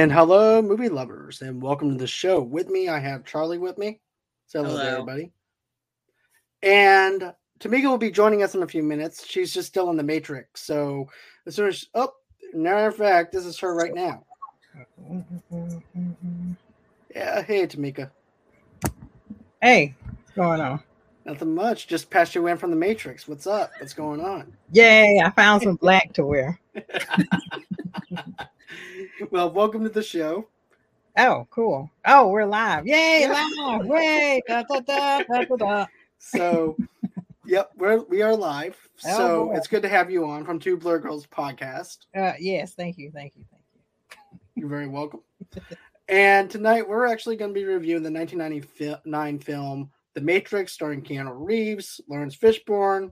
[0.00, 2.40] And hello, movie lovers, and welcome to the show.
[2.40, 4.00] With me, I have Charlie with me.
[4.46, 4.92] Say hello, to Hello.
[4.92, 5.30] everybody.
[6.62, 9.26] And Tamika will be joining us in a few minutes.
[9.26, 10.62] She's just still in the Matrix.
[10.62, 11.06] So
[11.46, 12.14] as soon as oh,
[12.54, 14.24] matter of fact, this is her right now.
[17.14, 18.10] Yeah, hey Tamika.
[19.60, 20.82] Hey, what's going on?
[21.26, 21.88] Nothing much.
[21.88, 23.28] Just passed you in from the Matrix.
[23.28, 23.70] What's up?
[23.78, 24.56] What's going on?
[24.72, 26.58] Yay, I found some black to wear.
[29.30, 30.46] well, welcome to the show.
[31.16, 31.90] Oh, cool.
[32.06, 32.86] Oh, we're live.
[32.86, 33.48] Yay, Yeah.
[33.58, 33.86] live.
[33.86, 34.42] Way.
[34.46, 35.86] Da, da, da, da, da.
[36.18, 36.76] So,
[37.44, 38.78] yep, we're we are live.
[39.06, 39.56] Oh, So boy.
[39.56, 42.06] it's good to have you on from Two Blur Girls podcast.
[42.14, 44.18] Uh, yes, thank you, thank you, thank you.
[44.54, 45.20] You're very welcome.
[46.08, 51.32] and tonight we're actually going to be reviewing the 1999 film The Matrix, starring Keanu
[51.34, 53.10] Reeves, Laurence Fishburne,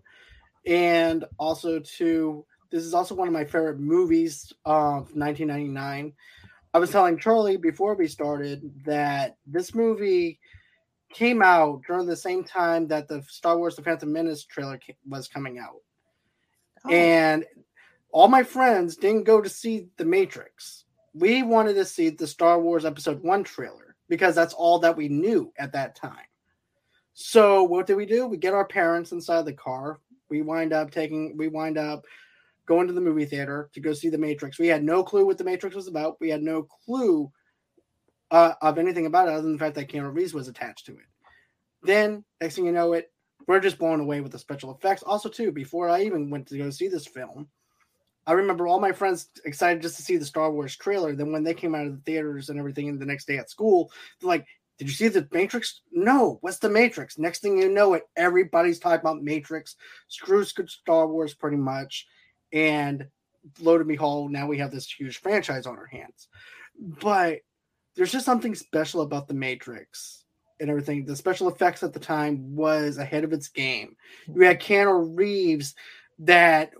[0.67, 6.13] and also to this is also one of my favorite movies of 1999.
[6.75, 10.39] I was telling Charlie before we started that this movie
[11.11, 15.29] came out during the same time that the Star Wars: The Phantom Menace trailer was
[15.29, 15.81] coming out.
[16.85, 17.45] Oh, and
[18.11, 20.85] all my friends didn't go to see the matrix.
[21.15, 25.09] We wanted to see the star wars episode 1 trailer because that's all that we
[25.09, 26.27] knew at that time.
[27.15, 28.27] So what did we do?
[28.27, 29.99] We get our parents inside the car.
[30.31, 32.05] We wind up taking we wind up
[32.69, 35.39] going to the movie theater to go see the matrix we had no clue what
[35.39, 37.31] the matrix was about we had no clue
[38.31, 40.93] uh, of anything about it other than the fact that Keanu Reeves was attached to
[40.93, 41.07] it
[41.83, 43.11] then next thing you know it
[43.49, 45.03] we're just blown away with the special effects.
[45.03, 47.49] Also, too, before I even went to go see this film,
[48.27, 51.15] I remember all my friends excited just to see the Star Wars trailer.
[51.15, 53.49] Then when they came out of the theaters and everything, and the next day at
[53.49, 53.91] school,
[54.21, 54.47] they're like,
[54.77, 55.81] "Did you see the Matrix?
[55.91, 56.37] No.
[56.43, 59.77] What's the Matrix?" Next thing you know, it everybody's talking about Matrix.
[60.09, 62.07] screws Screw Star Wars, pretty much,
[62.53, 63.07] and
[63.61, 66.29] lo and behold, now we have this huge franchise on our hands.
[66.79, 67.41] But
[67.97, 70.25] there's just something special about the Matrix
[70.61, 71.05] and everything.
[71.05, 73.97] The special effects at the time was ahead of its game.
[74.33, 75.75] You had Keanu Reeves
[76.21, 76.73] that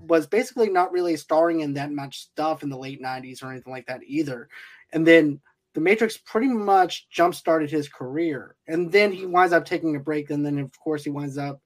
[0.00, 3.72] was basically not really starring in that much stuff in the late 90s or anything
[3.72, 4.48] like that either.
[4.92, 5.40] And then
[5.74, 8.56] The Matrix pretty much jump started his career.
[8.68, 10.30] And then he winds up taking a break.
[10.30, 11.60] And then, of course, he winds up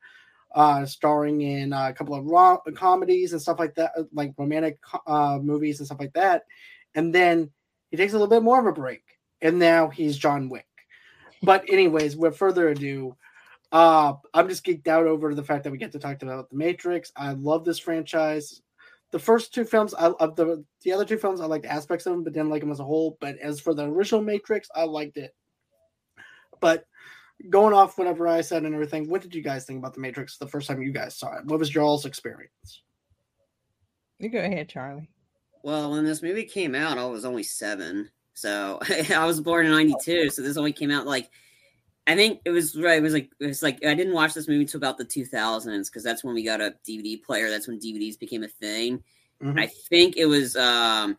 [0.57, 4.79] uh, starring in uh, a couple of rom- comedies and stuff like that, like romantic
[5.07, 6.45] uh, movies and stuff like that.
[6.95, 7.51] And then
[7.91, 9.03] he takes a little bit more of a break.
[9.43, 10.67] And now he's John Wick.
[11.43, 13.15] But anyways, with further ado,
[13.71, 16.57] uh, I'm just geeked out over the fact that we get to talk about the
[16.57, 17.13] Matrix.
[17.15, 18.63] I love this franchise.
[19.13, 22.13] The first two films, I of the the other two films, I liked aspects of
[22.13, 23.19] them, but didn't like them as a whole.
[23.21, 25.35] But as for the original Matrix, I liked it.
[26.61, 26.87] But
[27.51, 30.39] going off whatever I said and everything, what did you guys think about the Matrix
[30.39, 31.45] the first time you guys saw it?
[31.45, 32.83] What was your all's experience?
[34.19, 35.11] You go ahead, Charlie.
[35.63, 38.11] Well, when this movie came out, I was only seven.
[38.35, 38.79] So
[39.15, 40.31] I was born in '92.
[40.31, 41.31] So this only came out like
[42.07, 42.99] I think it was right.
[42.99, 45.87] It was like it was like I didn't watch this movie until about the 2000s
[45.87, 47.51] because that's when we got a DVD player.
[47.51, 49.03] That's when DVDs became a thing.
[49.43, 49.61] Mhm.
[49.61, 51.17] I think it was um is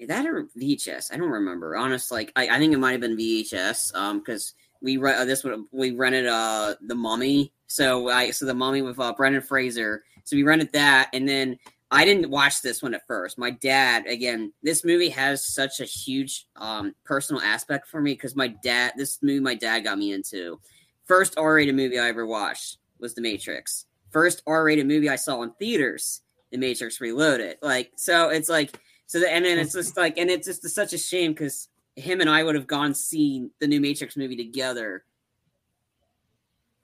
[0.00, 1.12] that or VHS.
[1.12, 1.76] I don't remember.
[1.76, 3.94] Honestly, like I, I think it might have been VHS.
[3.94, 7.52] Um, because we re- uh, this one we rented uh the Mummy.
[7.66, 10.04] So I so the Mummy with uh, Brendan Fraser.
[10.24, 11.56] So we rented that, and then
[11.90, 13.38] I didn't watch this one at first.
[13.38, 18.36] My dad, again, this movie has such a huge um personal aspect for me because
[18.36, 20.60] my dad, this movie, my dad got me into.
[21.04, 23.86] First R-rated movie I ever watched was The Matrix.
[24.10, 27.58] First R-rated movie I saw in theaters, The Matrix Reloaded.
[27.62, 30.92] Like so, it's like so, the, and then it's just like, and it's just such
[30.92, 35.04] a shame because him and I would have gone see the new Matrix movie together.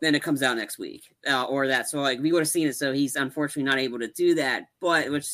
[0.00, 1.88] Then it comes out next week, uh, or that.
[1.88, 2.74] So like we would have seen it.
[2.74, 4.64] So he's unfortunately not able to do that.
[4.80, 5.28] But which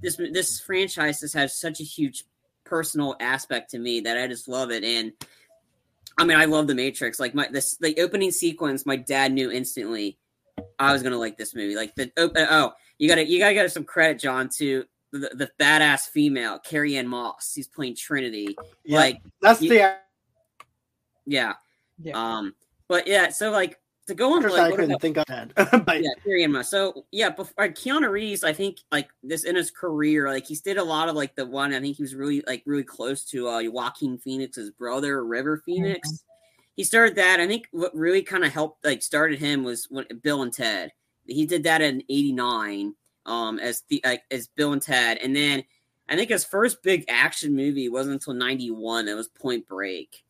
[0.00, 2.24] this this franchise just has such a huge
[2.64, 4.82] personal aspect to me that I just love it.
[4.82, 5.12] And
[6.16, 7.20] I mean, I love the Matrix.
[7.20, 10.18] Like my this the opening sequence, my dad knew instantly
[10.78, 11.76] I was gonna like this movie.
[11.76, 14.84] Like the oh, oh you gotta you gotta get some credit, John, to
[15.18, 17.52] the, the badass female Carrie-Anne Moss.
[17.54, 18.56] She's playing Trinity.
[18.84, 19.96] Yeah, Like that's you- the
[21.26, 21.54] yeah,
[22.02, 22.12] Yeah.
[22.14, 22.54] um,
[22.88, 23.28] but yeah.
[23.30, 25.84] So like to go on like, I what couldn't about- think of that.
[25.86, 26.70] but yeah, Carrie-Anne Moss.
[26.70, 30.76] So yeah, before Keanu Reeves, I think like this in his career, like he's did
[30.76, 31.72] a lot of like the one.
[31.72, 36.24] I think he was really like really close to uh Joaquin Phoenix's brother, River Phoenix.
[36.76, 37.40] He started that.
[37.40, 40.92] I think what really kind of helped like started him was when Bill and Ted.
[41.26, 42.94] He did that in '89,
[43.26, 45.64] um, as the like as Bill and Ted, and then
[46.08, 49.08] I think his first big action movie wasn't until '91.
[49.08, 50.24] It was Point Break.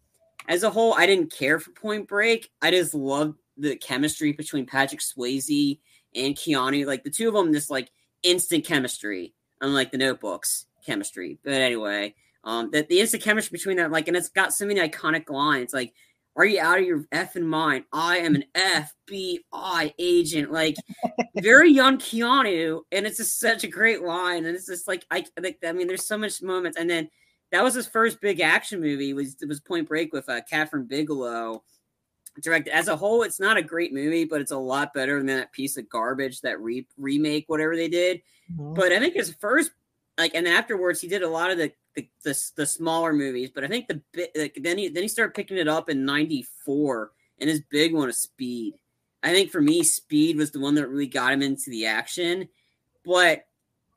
[0.49, 2.51] As a whole, I didn't care for Point Break.
[2.61, 5.79] I just loved the chemistry between Patrick Swayze
[6.15, 6.87] and Keanu.
[6.87, 7.91] Like the two of them, just like
[8.23, 10.67] instant chemistry, unlike the Notebooks.
[10.85, 11.39] chemistry.
[11.43, 12.15] But anyway,
[12.45, 15.73] um, that the instant chemistry between them, like, and it's got so many iconic lines,
[15.73, 15.95] like,
[16.37, 17.85] "Are you out of your effing mind?
[17.93, 20.77] I am an FBI agent." Like,
[21.37, 25.25] very young Keanu, and it's just such a great line, and it's just like I
[25.41, 25.59] like.
[25.65, 27.09] I mean, there's so much moments, and then
[27.53, 29.13] that was his first big action movie.
[29.13, 31.63] Was it was Point Break with uh, Kathryn Bigelow
[32.43, 32.75] directed.
[32.75, 35.53] As a whole, it's not a great movie, but it's a lot better than that
[35.53, 38.23] piece of garbage that re- remake whatever they did.
[38.53, 38.75] Mhm.
[38.75, 39.71] But I think his first,
[40.19, 43.51] like, and afterwards he did a lot of the the, the, the smaller movies.
[43.55, 46.05] But I think the bit like, then he then he started picking it up in
[46.05, 48.75] '94, and his big one is Speed.
[49.23, 52.49] I think for me, Speed was the one that really got him into the action.
[53.05, 53.45] But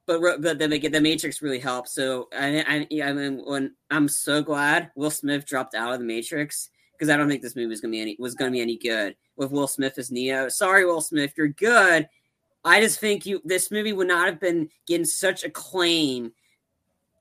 [0.05, 1.89] but but the the Matrix really helped.
[1.89, 6.05] So I I, I mean when I'm so glad Will Smith dropped out of the
[6.05, 8.77] Matrix because I don't think this movie was gonna be any was gonna be any
[8.77, 10.49] good with Will Smith as Neo.
[10.49, 12.07] Sorry, Will Smith, you're good.
[12.63, 16.31] I just think you this movie would not have been getting such acclaim,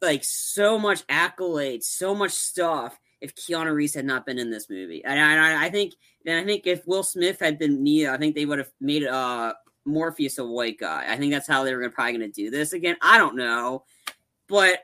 [0.06, 4.70] like so much accolades, so much stuff if Keanu Reeves had not been in this
[4.70, 5.04] movie.
[5.04, 5.94] And I, I think
[6.24, 9.04] and I think if Will Smith had been Neo, I think they would have made
[9.04, 9.54] uh
[9.84, 11.06] Morpheus a white guy.
[11.08, 12.96] I think that's how they were gonna, probably going to do this again.
[13.00, 13.84] I don't know,
[14.48, 14.80] but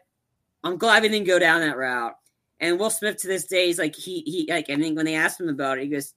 [0.64, 2.14] I'm glad we didn't go down that route.
[2.60, 5.16] And Will Smith to this day, is like he he like I think when they
[5.16, 6.14] asked him about it, he goes,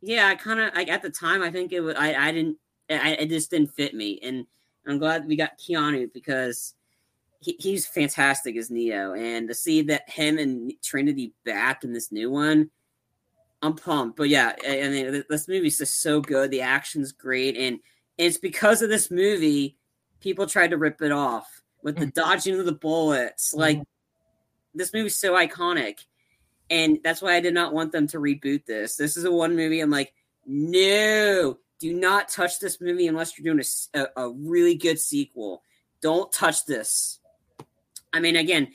[0.00, 2.58] "Yeah, I kind of like at the time I think it was I I didn't
[2.90, 4.46] I it just didn't fit me." And
[4.86, 6.74] I'm glad we got Keanu because
[7.40, 12.10] he, he's fantastic as Neo, and to see that him and Trinity back in this
[12.10, 12.70] new one,
[13.62, 14.16] I'm pumped.
[14.16, 16.50] But yeah, I I mean this movie's just so good.
[16.50, 17.80] The action's great, and
[18.18, 19.76] it's because of this movie
[20.20, 22.20] people tried to rip it off with the mm-hmm.
[22.20, 23.50] dodging of the bullets.
[23.50, 23.60] Mm-hmm.
[23.60, 23.82] Like
[24.74, 25.98] this movie's so iconic,
[26.70, 28.96] and that's why I did not want them to reboot this.
[28.96, 29.80] This is a one movie.
[29.80, 30.12] I'm like,
[30.46, 35.62] no, do not touch this movie unless you're doing a a really good sequel.
[36.00, 37.20] Don't touch this.
[38.16, 38.68] I mean, again,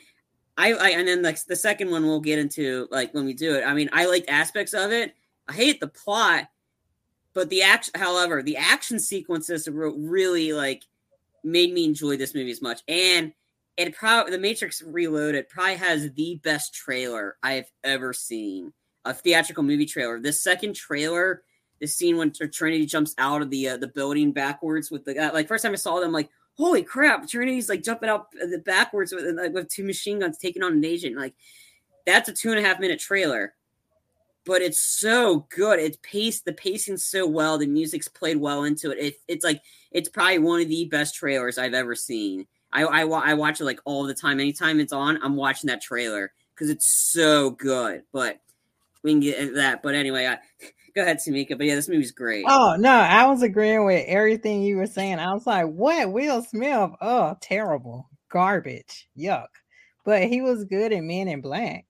[0.57, 3.55] I, I and then like the second one we'll get into like when we do
[3.55, 3.63] it.
[3.63, 5.15] I mean, I liked aspects of it.
[5.47, 6.49] I hate the plot,
[7.33, 10.83] but the action, however, the action sequences really like
[11.43, 12.81] made me enjoy this movie as much.
[12.87, 13.33] And
[13.77, 18.73] it probably the Matrix Reloaded probably has the best trailer I've ever seen.
[19.03, 20.19] A theatrical movie trailer.
[20.19, 21.41] This second trailer,
[21.79, 25.31] the scene when Trinity jumps out of the uh, the building backwards with the guy.
[25.31, 26.29] Like first time I saw them, like
[26.61, 30.73] holy crap, Trinity's like jumping the backwards with like with two machine guns taking on
[30.73, 31.17] an agent.
[31.17, 31.33] Like
[32.05, 33.53] that's a two and a half minute trailer,
[34.45, 35.79] but it's so good.
[35.79, 37.57] It's paced the pacing's so well.
[37.57, 38.99] The music's played well into it.
[38.99, 39.61] it it's like
[39.91, 42.45] it's probably one of the best trailers I've ever seen.
[42.71, 44.39] I, I, I watch it like all the time.
[44.39, 48.03] Anytime it's on, I'm watching that trailer because it's so good.
[48.13, 48.39] But
[49.03, 49.81] we can get into that.
[49.83, 50.37] But anyway, I,
[50.95, 51.57] go ahead, Tamika.
[51.57, 52.45] But yeah, this movie's great.
[52.47, 55.19] Oh no, I was agreeing with everything you were saying.
[55.19, 56.11] I was like, "What?
[56.11, 56.91] Will Smith?
[57.01, 59.47] Oh, terrible, garbage, yuck."
[60.03, 61.85] But he was good in Men in Black,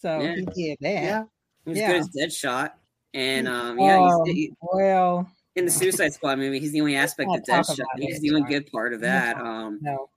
[0.00, 0.36] so Yeah.
[0.36, 1.02] he did that.
[1.02, 1.22] Yeah.
[1.64, 1.92] He was yeah.
[1.92, 2.70] good as Deadshot.
[3.12, 6.96] And um, yeah, he's, Um, he- well, in the Suicide Squad movie, he's the only
[7.04, 7.84] aspect of Deadshot.
[7.98, 9.36] He's the only good part of that.
[9.38, 9.44] No.
[9.44, 10.08] Um, no,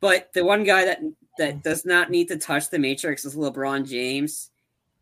[0.00, 1.00] But the one guy that
[1.38, 4.50] that does not need to touch the Matrix is LeBron James,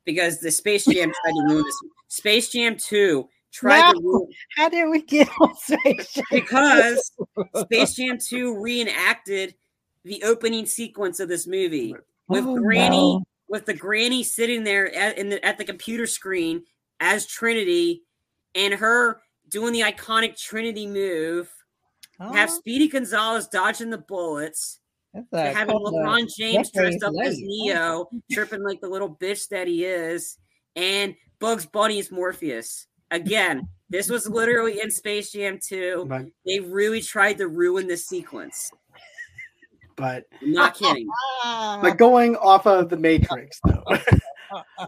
[0.04, 1.80] because the Space Jam tried to ruin this.
[2.14, 6.24] Space Jam Two tried to ruin how did we get on Space Jam?
[6.30, 7.12] because
[7.56, 9.54] Space Jam Two reenacted
[10.04, 11.94] the opening sequence of this movie
[12.28, 13.24] with Oh, Granny no.
[13.48, 16.62] with the Granny sitting there at, in the, at the computer screen
[17.00, 18.02] as Trinity,
[18.54, 21.50] and her doing the iconic Trinity move.
[22.20, 24.78] Have Oh, Speedy Gonzales dodging the bullets.
[25.12, 27.36] that's to a having LeBron James dressed up as.
[27.38, 30.38] Neo, chirping like the little bitch that he is,
[30.76, 32.86] and Bugs Bunny is Morpheus.
[33.10, 36.06] Again, this was literally in Space Jam 2.
[36.08, 38.72] But They really tried to ruin the sequence.
[39.94, 41.06] but I'm not kidding.
[41.44, 43.84] But going off of the Matrix though.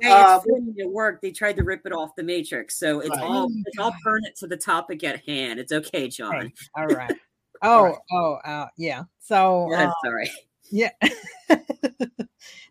[0.00, 1.20] Hey, Uh, it's it worked.
[1.20, 3.22] They tried to rip it off the Matrix, so it's Right.
[3.22, 5.60] all it's all pertinent to the topic at hand.
[5.60, 6.30] It's okay, John.
[6.30, 6.52] Right.
[6.74, 7.16] all right.
[7.62, 7.98] Oh, right.
[8.12, 9.02] oh, uh, yeah.
[9.18, 10.30] So, Yeah, uh, sorry.
[10.70, 10.90] yeah,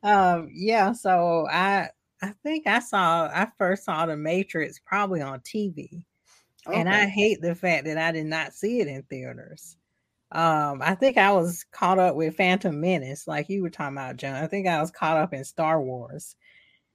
[0.03, 0.91] um, yeah.
[0.93, 1.89] So I,
[2.21, 3.25] I think I saw.
[3.27, 6.05] I first saw the Matrix probably on TV.
[6.73, 9.77] and I hate the fact that I did not see it in theaters.
[10.31, 14.17] Um, I think I was caught up with Phantom Menace, like you were talking about,
[14.17, 14.35] John.
[14.35, 16.35] I think I was caught up in Star Wars,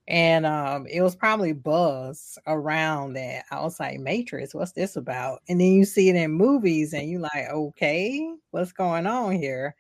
[0.09, 3.45] and um, it was probably buzz around that.
[3.51, 5.43] I was like, Matrix, what's this about?
[5.49, 9.77] And then you see it in movies, and you're like, okay, what's going on here?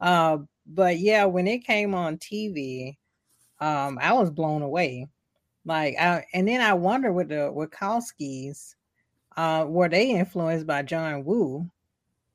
[0.00, 2.96] Uh, but yeah, when it came on TV,
[3.62, 5.08] um, I was blown away.
[5.64, 8.74] Like, I, and then I wonder with the Wachowskis
[9.36, 11.70] uh, were they influenced by John Woo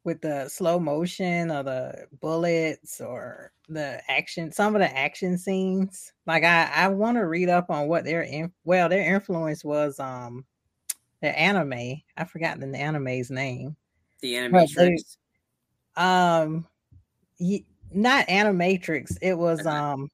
[0.05, 6.13] with the slow motion or the bullets or the action, some of the action scenes.
[6.25, 9.99] Like I, I want to read up on what their in, well, their influence was.
[9.99, 10.45] Um,
[11.21, 12.01] the anime.
[12.15, 13.75] I forgot the anime's name.
[14.21, 15.17] The Animatrix.
[15.95, 16.67] um,
[17.91, 19.17] not Animatrix.
[19.21, 20.09] It was um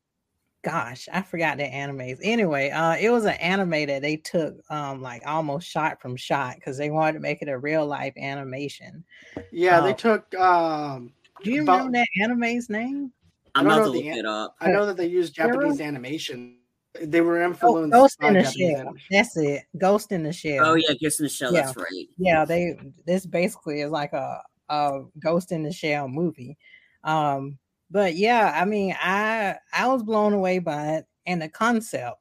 [0.63, 2.19] gosh, I forgot the animes.
[2.21, 6.55] Anyway, uh, it was an anime that they took um like almost shot from shot
[6.55, 9.03] because they wanted to make it a real life animation.
[9.51, 10.35] Yeah, they um, took.
[10.35, 13.11] um Do you about, remember that anime's name?
[13.55, 14.55] I'm about to look it up.
[14.59, 16.57] I know that they used Japanese animation.
[16.99, 17.95] They were influenced.
[17.95, 18.79] Oh, Ghost in the Shell.
[18.79, 19.01] Animation.
[19.11, 19.63] That's it.
[19.77, 20.65] Ghost in the Shell.
[20.65, 21.53] Oh yeah, Ghost in the Shell.
[21.53, 21.61] Yeah.
[21.63, 22.07] That's right.
[22.17, 22.77] Yeah, they.
[23.05, 26.57] This basically is like a a Ghost in the Shell movie.
[27.03, 27.59] Um,
[27.93, 32.17] but yeah, I mean, I I was blown away by it and the concept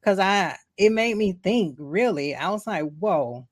[0.00, 2.34] because I it made me think really.
[2.34, 3.48] I was like, whoa,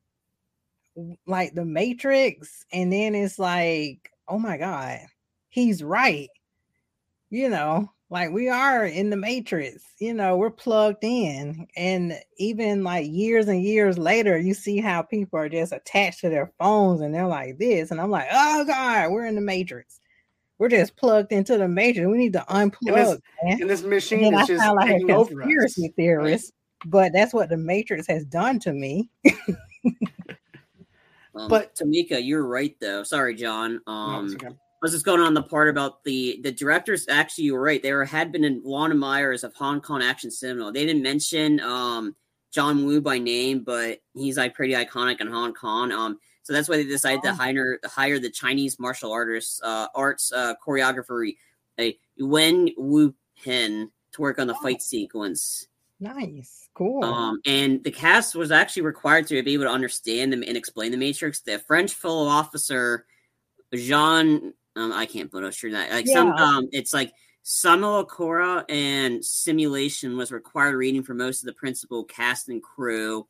[1.26, 5.00] like the Matrix, and then it's like, oh my god,
[5.48, 6.28] he's right.
[7.30, 12.84] You know, like we are in the matrix you know we're plugged in and even
[12.84, 17.00] like years and years later you see how people are just attached to their phones
[17.00, 20.00] and they're like this and i'm like oh god we're in the matrix
[20.58, 22.06] we're just plugged into the matrix.
[22.08, 22.76] We need to unplug.
[22.88, 23.20] And this,
[23.60, 26.52] and this machine and is just like a conspiracy theorist,
[26.86, 29.10] but that's what the matrix has done to me.
[31.34, 33.02] um, but Tamika, you're right though.
[33.02, 33.80] Sorry, John.
[33.86, 34.48] Um, no, okay.
[34.48, 37.06] I was just going on the part about the the directors.
[37.08, 37.82] Actually, you were right.
[37.82, 40.72] There had been in Lon Myers of Hong Kong action cinema.
[40.72, 42.14] They didn't mention um,
[42.52, 45.92] John Woo by name, but he's like pretty iconic in Hong Kong.
[45.92, 47.30] Um, so that's why they decided oh.
[47.30, 51.28] to hire hire the Chinese martial artist uh, arts uh, choreographer
[51.76, 51.84] uh,
[52.20, 54.62] Wen Wu Hin to work on the oh.
[54.62, 55.66] fight sequence.
[55.98, 57.02] Nice, cool.
[57.02, 60.92] Um, and the cast was actually required to be able to understand them and explain
[60.92, 61.40] the Matrix.
[61.40, 63.06] The French fellow officer
[63.74, 65.90] Jean, um, I can't sure that.
[65.90, 66.12] Like yeah.
[66.12, 67.12] some, um, it's like
[67.42, 73.26] Simulacra and simulation was required reading for most of the principal cast and crew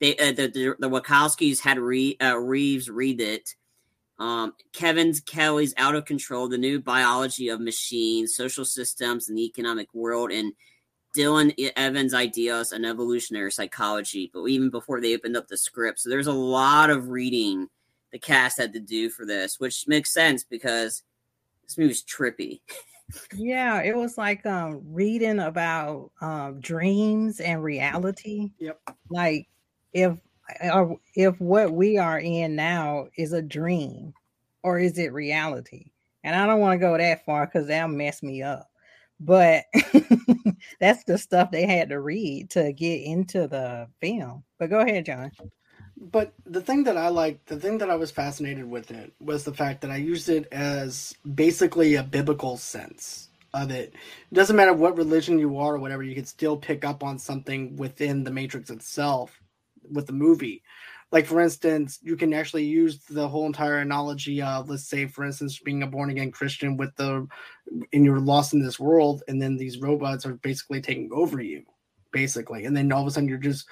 [0.00, 3.54] they uh, the, the, the Wachowskis had Re, uh, Reeves read it.
[4.18, 9.46] Um, Kevin's Kelly's out of control, the new biology of machines, social systems, and the
[9.46, 10.52] economic world, and
[11.16, 14.30] Dylan Evans' ideas on evolutionary psychology.
[14.32, 17.68] But even before they opened up the script, so there's a lot of reading
[18.12, 21.02] the cast had to do for this, which makes sense because
[21.62, 22.60] this movie's trippy.
[23.34, 28.50] yeah, it was like um reading about um dreams and reality.
[28.58, 28.80] Yep.
[29.08, 29.48] Like
[29.92, 30.16] if
[31.14, 34.12] if what we are in now is a dream
[34.62, 35.92] or is it reality?
[36.22, 38.68] And i don't want to go that far because that'll mess me up.
[39.18, 39.64] But
[40.80, 44.44] that's the stuff they had to read to get into the film.
[44.58, 45.32] But go ahead john.
[45.96, 49.44] But the thing that i like the thing that i was fascinated with it was
[49.44, 53.94] the fact that i used it as basically a biblical sense of it.
[54.30, 57.18] It doesn't matter what religion you are or whatever, you can still pick up on
[57.18, 59.40] something within the matrix itself
[59.92, 60.62] with the movie.
[61.12, 65.24] Like for instance, you can actually use the whole entire analogy of, let's say, for
[65.24, 67.26] instance, being a born again Christian with the,
[67.92, 71.64] and you're lost in this world, and then these robots are basically taking over you,
[72.12, 73.66] basically, and then all of a sudden you're just,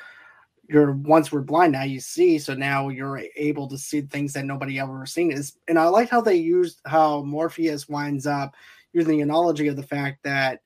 [0.68, 4.44] you're once we're blind now you see, so now you're able to see things that
[4.44, 8.54] nobody ever seen is, and I like how they used how Morpheus winds up
[8.92, 10.60] using the analogy of the fact that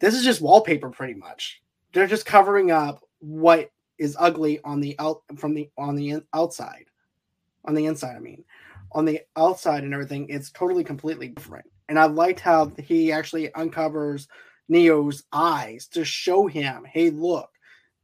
[0.00, 1.62] this is just wallpaper pretty much.
[1.92, 6.86] They're just covering up what is ugly on the out from the on the outside.
[7.64, 8.44] On the inside i mean.
[8.92, 11.66] On the outside and everything it's totally completely different.
[11.88, 14.28] And i liked how he actually uncovers
[14.68, 17.48] neo's eyes to show him hey look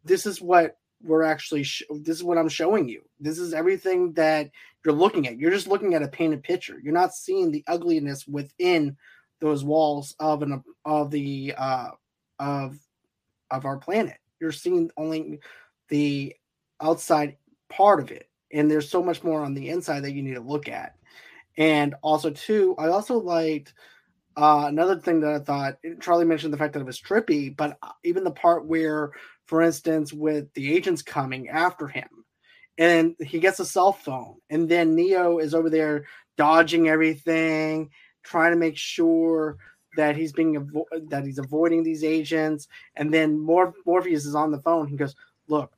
[0.02, 3.02] this is what we're actually sh- this is what i'm showing you.
[3.20, 4.50] This is everything that
[4.84, 5.38] you're looking at.
[5.38, 6.78] You're just looking at a painted picture.
[6.82, 8.96] You're not seeing the ugliness within
[9.40, 11.90] those walls of an of the uh
[12.38, 12.78] of
[13.50, 14.18] of our planet.
[14.40, 15.40] You're seeing only
[15.88, 16.34] the
[16.80, 17.36] outside
[17.68, 20.40] part of it and there's so much more on the inside that you need to
[20.40, 20.96] look at.
[21.56, 23.74] And also too i also liked
[24.36, 27.78] uh, another thing that i thought charlie mentioned the fact that it was trippy but
[27.82, 29.12] uh, even the part where
[29.46, 32.08] for instance with the agents coming after him
[32.78, 36.04] and he gets a cell phone and then neo is over there
[36.36, 37.88] dodging everything
[38.24, 39.56] trying to make sure
[39.96, 44.50] that he's being avo- that he's avoiding these agents and then Mor- morpheus is on
[44.50, 45.14] the phone he goes
[45.48, 45.72] look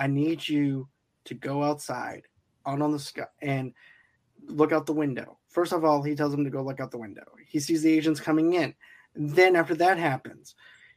[0.00, 0.88] I need you
[1.26, 2.22] to go outside
[2.66, 3.74] out on the sky and
[4.46, 5.38] look out the window.
[5.48, 7.24] First of all, he tells him to go look out the window.
[7.46, 8.74] He sees the agents coming in.
[9.14, 10.54] Then after that happens,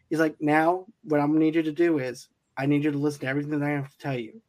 [0.09, 2.97] he's like, now what I'm gonna need you to do is I need you to
[2.97, 4.41] listen to everything that I have to tell you.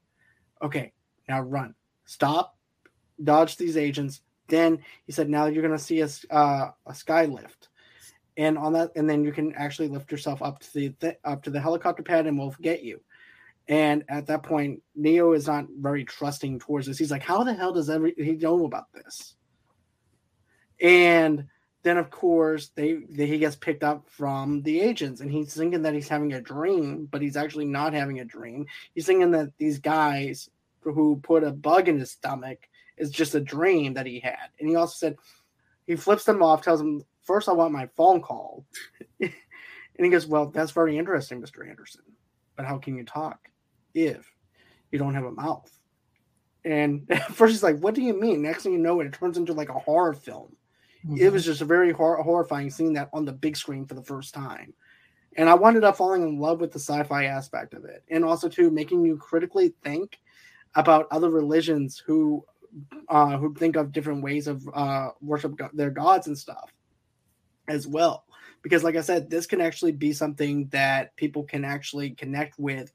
[0.63, 0.93] Okay,
[1.29, 1.75] now run.
[2.05, 2.57] Stop,
[3.23, 7.71] dodge these agents, then he said, now you're to see a, uh, a sky lift.
[8.37, 11.43] And on that, and then you can actually lift yourself up to the th- up
[11.45, 13.01] to the helicopter pad, and we'll get you.
[13.67, 16.99] And at that point, Neo is not very trusting towards this.
[16.99, 19.37] He's like, "How the hell does every he know about this?"
[20.81, 21.47] And
[21.83, 25.83] then, of course, they, they he gets picked up from the agents, and he's thinking
[25.83, 28.67] that he's having a dream, but he's actually not having a dream.
[28.95, 33.41] He's thinking that these guys who put a bug in his stomach is just a
[33.41, 34.49] dream that he had.
[34.59, 35.17] And he also said
[35.87, 38.67] he flips them off, tells them, First, I want my phone call.
[39.21, 39.33] and
[39.97, 41.69] he goes, Well, that's very interesting, Mr.
[41.69, 42.03] Anderson.
[42.57, 43.49] But how can you talk
[43.95, 44.31] if
[44.91, 45.71] you don't have a mouth?
[46.65, 48.43] And first he's like, What do you mean?
[48.43, 50.57] Next thing you know, it turns into like a horror film.
[51.05, 51.19] Mm-hmm.
[51.19, 54.03] It was just a very hor- horrifying seeing that on the big screen for the
[54.03, 54.73] first time.
[55.37, 58.05] And I wound up falling in love with the sci fi aspect of it.
[58.09, 60.19] And also, too, making you critically think
[60.75, 62.45] about other religions who
[63.09, 66.73] uh, who think of different ways of uh, worship their gods and stuff
[67.69, 68.25] as well.
[68.63, 72.93] Because, like I said, this can actually be something that people can actually connect with,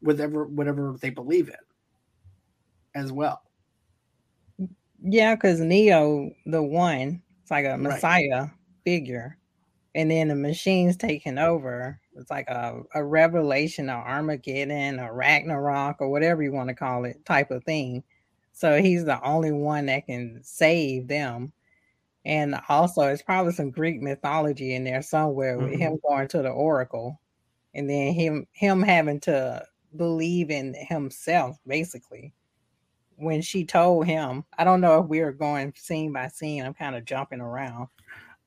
[0.00, 3.42] whatever whatever they believe in, as well.
[5.02, 8.50] Yeah, because Neo, the one, it's like a Messiah right.
[8.84, 9.38] figure,
[9.94, 12.00] and then the machines taking over.
[12.16, 17.04] It's like a, a revelation of Armageddon or Ragnarok or whatever you want to call
[17.04, 18.02] it, type of thing.
[18.52, 21.52] So he's the only one that can save them
[22.26, 25.80] and also, it's probably some Greek mythology in there somewhere with mm-hmm.
[25.80, 27.20] him going to the oracle,
[27.72, 29.64] and then him him having to
[29.96, 32.32] believe in himself, basically.
[33.16, 36.64] When she told him, I don't know if we are going scene by scene.
[36.64, 37.88] I'm kind of jumping around,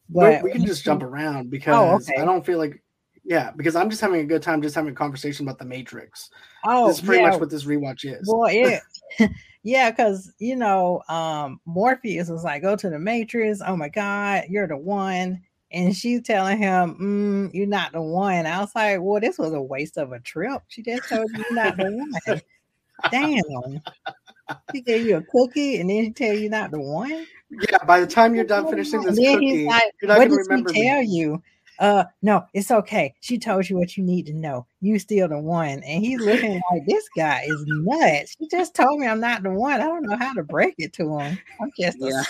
[0.10, 2.22] but we can just jump around because oh, okay.
[2.22, 2.84] I don't feel like
[3.24, 6.30] yeah, because I'm just having a good time just having a conversation about the Matrix.
[6.66, 7.32] Oh, this is pretty yeah.
[7.32, 8.28] much what this rewatch is.
[8.28, 8.82] Well, it
[9.64, 14.46] Yeah, because you know, um, Morpheus was like, "Go to the Matrix." Oh my God,
[14.50, 19.00] you're the one, and she's telling him, mm, "You're not the one." I was like,
[19.02, 21.92] "Well, this was a waste of a trip." She just told you you're not the
[21.92, 22.42] one.
[23.12, 23.82] Damn.
[24.74, 27.26] She gave you a cookie, and then she tell you not the one.
[27.52, 30.72] Yeah, by the time you're done finishing this cookie, like, you're not going to remember.
[30.72, 31.08] Tell me.
[31.08, 31.42] you
[31.80, 33.14] uh no it's okay.
[33.22, 34.68] She told you what you need to know.
[34.82, 35.82] You still the one.
[35.84, 38.36] And he's looking like this guy is nuts.
[38.38, 39.80] She just told me i'm not the one.
[39.80, 41.40] I don't know how to break it to him.
[41.62, 42.24] I'm just yeah.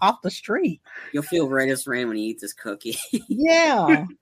[0.00, 0.80] off the street.
[1.12, 2.98] You'll feel right as rain when he eats his cookie.
[3.28, 4.06] Yeah.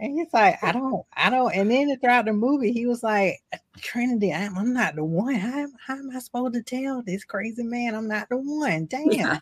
[0.00, 1.52] And he's like i don't i don't.
[1.52, 3.40] And then throughout the movie he was like
[3.80, 5.34] trinity i'm, I'm not the one.
[5.34, 8.86] How, how am i supposed to tell this crazy man i'm not the one?
[8.90, 9.10] Damn.
[9.10, 9.38] Yeah.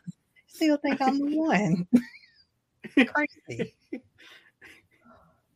[0.46, 1.87] still think i'm the one.
[2.94, 3.74] Crazy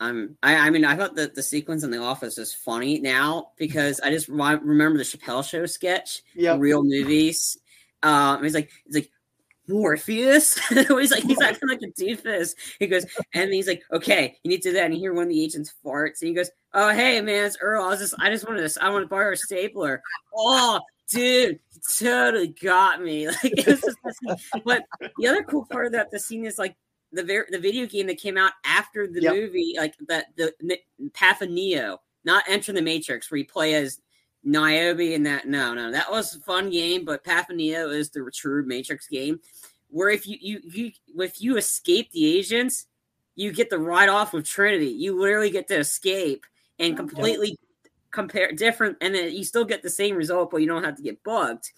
[0.00, 3.52] um, I, I mean, I thought that the sequence in the office is funny now
[3.58, 6.58] because I just remember the Chappelle Show sketch, yep.
[6.58, 7.58] real movies.
[8.02, 9.10] Um, he's like, he's like
[9.68, 10.58] Morpheus.
[10.68, 12.54] he's like, he's acting like a doofus.
[12.78, 14.86] He goes, and he's like, okay, you need to do that.
[14.86, 17.58] And you hear one of the agents farts, and he goes, oh hey man, it's
[17.60, 17.84] Earl.
[17.84, 20.02] I was just, I just wanted to, I want to borrow a stapler.
[20.34, 21.60] Oh, dude,
[21.98, 23.28] totally got me.
[23.42, 23.86] Like, just,
[24.64, 24.82] but
[25.18, 26.74] the other cool part of that the scene is like
[27.12, 29.34] the ver- the video game that came out after the yep.
[29.34, 30.52] movie, like that the
[31.12, 34.00] Path of Neo, not Enter the Matrix, where you play as
[34.44, 35.46] Niobe and that.
[35.46, 39.08] No, no, that was a fun game, but Path of Neo is the true Matrix
[39.08, 39.40] game,
[39.88, 42.86] where if you you you if you escape the agents,
[43.34, 44.88] you get the ride off with Trinity.
[44.88, 46.44] You literally get to escape
[46.78, 47.92] and completely yep.
[48.10, 51.02] compare different, and then you still get the same result, but you don't have to
[51.02, 51.70] get bugged.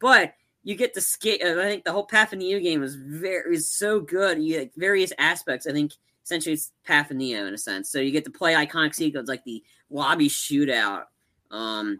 [0.00, 0.34] But
[0.68, 1.42] you get to skate.
[1.42, 4.38] I think the whole Path of Neo game is very is so good.
[4.38, 5.66] You get various aspects.
[5.66, 7.90] I think essentially it's Path of Neo in a sense.
[7.90, 11.04] So you get to play iconic sequences like the lobby shootout.
[11.50, 11.96] Um,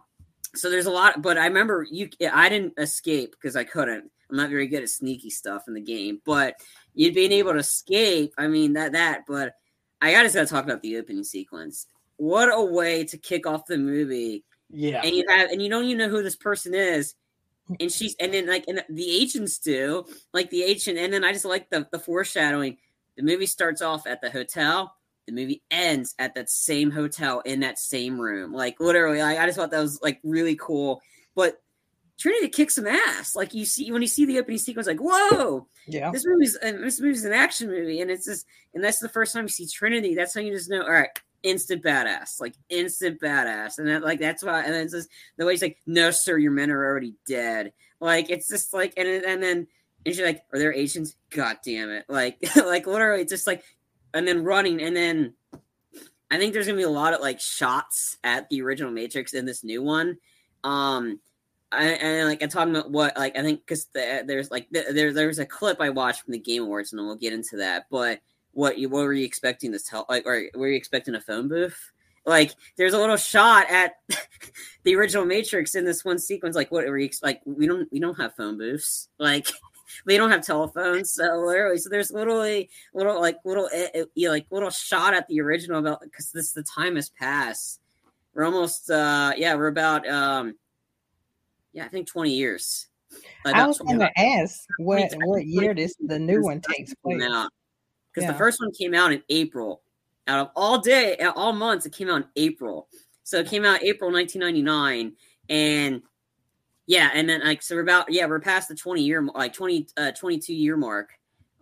[0.53, 2.09] so there's a lot, but I remember you.
[2.31, 4.11] I didn't escape because I couldn't.
[4.29, 6.53] I'm not very good at sneaky stuff in the game, but
[6.93, 8.35] you'd being able to escape.
[8.37, 9.21] I mean that that.
[9.27, 9.55] But
[9.99, 11.87] I gotta gotta talk about the opening sequence.
[12.17, 14.45] What a way to kick off the movie.
[14.69, 17.15] Yeah, and you have and you don't even know who this person is
[17.79, 21.31] and she's and then like and the agents do like the agent and then i
[21.31, 22.77] just like the, the foreshadowing.
[23.17, 24.95] The movie starts off at the hotel.
[25.25, 28.53] The movie ends at that same hotel in that same room.
[28.53, 31.01] Like literally like, i just thought that was like really cool.
[31.35, 31.61] But
[32.17, 33.35] trinity kicks some ass.
[33.35, 35.67] Like you see when you see the opening sequence like whoa!
[35.85, 36.11] Yeah.
[36.11, 39.43] This movie's this movie's an action movie and it's just and that's the first time
[39.43, 40.15] you see trinity.
[40.15, 41.09] That's how you just know all right
[41.43, 44.63] instant badass, like instant badass, and that, like that's why.
[44.63, 47.73] And then it's just the way he's like, "No, sir, your men are already dead."
[47.99, 49.67] Like it's just like, and and then
[50.05, 52.05] and she's like, "Are there Asians?" God damn it!
[52.07, 53.63] Like like literally, just like,
[54.13, 55.33] and then running, and then
[56.31, 59.45] I think there's gonna be a lot of like shots at the original Matrix in
[59.45, 60.17] this new one.
[60.63, 61.19] Um,
[61.71, 64.85] I, and like I'm talking about what like I think because the, there's like the,
[64.91, 67.85] there there's a clip I watched from the Game Awards and we'll get into that.
[67.91, 68.21] But
[68.53, 71.47] what you what were you expecting to tell like or were you expecting a phone
[71.47, 71.91] booth?
[72.25, 73.93] Like there's a little shot at
[74.83, 76.55] the original Matrix in this one sequence.
[76.55, 77.41] Like what were you like?
[77.45, 79.09] We don't we don't have phone booths.
[79.17, 79.47] Like
[80.05, 81.13] they don't have telephones.
[81.13, 85.79] So literally, so there's literally little like little uh, like little shot at the original
[85.79, 87.81] about because this the time has passed.
[88.33, 90.55] We're almost uh yeah we're about um
[91.73, 92.87] yeah I think 20 years.
[93.43, 97.23] I was going to ask what what year this the new one takes place.
[98.11, 98.31] Because yeah.
[98.31, 99.81] the first one came out in April.
[100.27, 102.87] Out of all day, all months, it came out in April.
[103.23, 105.13] So it came out April 1999,
[105.49, 106.01] and
[106.87, 109.87] yeah, and then like so we're about yeah we're past the 20 year like 20
[109.97, 111.11] uh 22 year mark,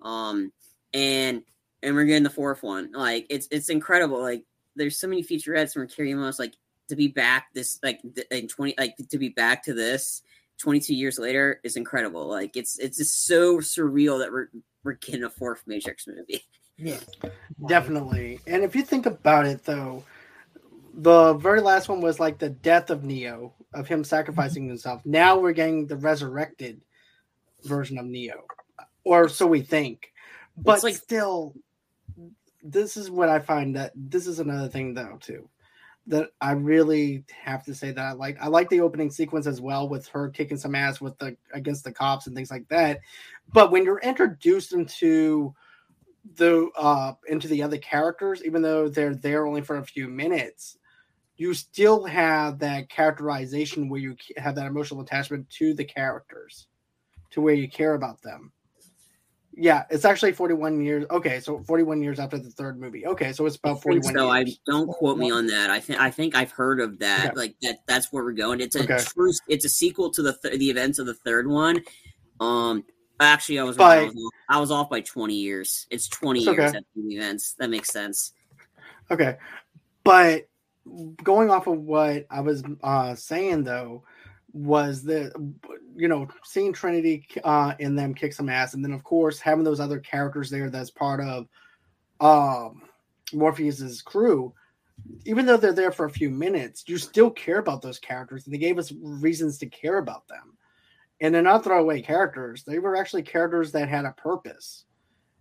[0.02, 0.52] um,
[0.94, 1.44] and
[1.84, 2.92] and we're getting the fourth one.
[2.94, 4.22] Like it's it's incredible.
[4.22, 4.44] Like
[4.76, 6.40] there's so many featurettes from Carrie Moss.
[6.40, 6.54] Like
[6.88, 8.00] to be back this like
[8.32, 10.22] in 20 like to be back to this
[10.60, 12.28] 22 years later is incredible.
[12.28, 14.48] Like it's it's just so surreal that we're
[14.88, 16.44] we're a fourth Matrix movie.
[16.78, 17.00] Yeah,
[17.68, 18.40] definitely.
[18.48, 20.04] And if you think about it, though,
[20.94, 24.70] the very last one was like the death of Neo, of him sacrificing mm-hmm.
[24.70, 25.02] himself.
[25.06, 26.82] Now we're getting the resurrected
[27.64, 28.46] version of Neo,
[29.04, 30.14] or so we think.
[30.58, 31.54] But it's like still,
[32.64, 35.50] this is what I find that this is another thing though too
[36.08, 38.38] that I really have to say that I like.
[38.42, 41.84] I like the opening sequence as well with her kicking some ass with the against
[41.84, 43.00] the cops and things like that.
[43.54, 45.54] But when you're introduced into
[46.36, 50.78] the uh into the other characters, even though they're there only for a few minutes,
[51.36, 56.68] you still have that characterization where you have that emotional attachment to the characters,
[57.32, 58.52] to where you care about them.
[59.60, 61.06] Yeah, it's actually 41 years.
[61.10, 63.08] Okay, so 41 years after the third movie.
[63.08, 64.60] Okay, so it's about 41 so years.
[64.68, 65.72] I don't quote me on that.
[65.72, 67.30] I think I think I've heard of that.
[67.30, 67.36] Okay.
[67.36, 68.62] Like that that's where we're going.
[68.62, 69.00] It's a okay.
[69.00, 71.82] true it's a sequel to the th- the events of the third one.
[72.40, 72.84] Um
[73.20, 75.88] actually I was, by, I was off, I was off by 20 years.
[75.90, 76.68] It's 20 it's years okay.
[76.68, 77.54] after the events.
[77.54, 78.34] That makes sense.
[79.10, 79.38] Okay.
[80.04, 80.48] But
[81.24, 84.04] going off of what I was uh saying though,
[84.58, 85.34] was that
[85.96, 89.64] you know seeing Trinity uh, in them kick some ass, and then of course having
[89.64, 91.48] those other characters there that's part of
[92.20, 92.82] um,
[93.34, 94.54] Morpheus's crew.
[95.26, 98.54] Even though they're there for a few minutes, you still care about those characters, and
[98.54, 100.58] they gave us reasons to care about them.
[101.22, 104.86] And they're not throwaway characters; they were actually characters that had a purpose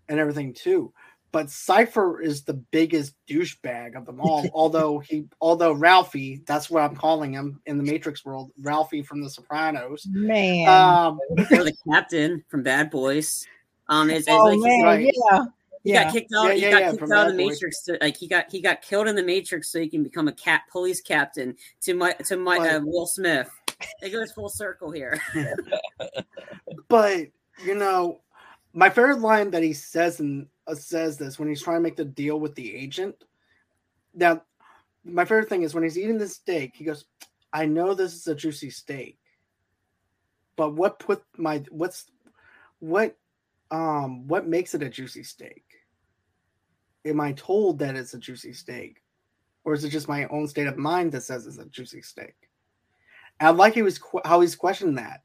[0.08, 0.92] and everything too
[1.36, 4.48] but Cypher is the biggest douchebag of them all.
[4.54, 9.22] although he, although Ralphie, that's what I'm calling him in the Matrix world, Ralphie from
[9.22, 10.06] The Sopranos.
[10.10, 13.46] Man, um, or the captain from Bad Boys.
[13.90, 15.14] Um, it's, it's oh like man, right.
[15.30, 15.44] yeah.
[15.84, 16.04] He yeah.
[16.04, 16.46] got kicked out.
[16.46, 17.82] Yeah, he yeah, got yeah, kicked out of the Matrix.
[17.82, 20.32] To, like he got he got killed in the Matrix, so he can become a
[20.32, 23.50] cat police captain to my to my uh, Will Smith.
[24.00, 25.20] It goes full circle here.
[26.88, 27.26] but
[27.62, 28.22] you know,
[28.72, 32.04] my favorite line that he says in says this when he's trying to make the
[32.04, 33.24] deal with the agent.
[34.14, 34.42] Now,
[35.04, 37.04] my favorite thing is when he's eating the steak, he goes,
[37.52, 39.18] "I know this is a juicy steak,
[40.56, 42.10] but what put my what's
[42.80, 43.16] what
[43.70, 45.64] um what makes it a juicy steak?
[47.04, 49.02] Am I told that it's a juicy steak,
[49.64, 52.34] or is it just my own state of mind that says it's a juicy steak?"
[53.38, 55.22] And I like he was how he's questioning that,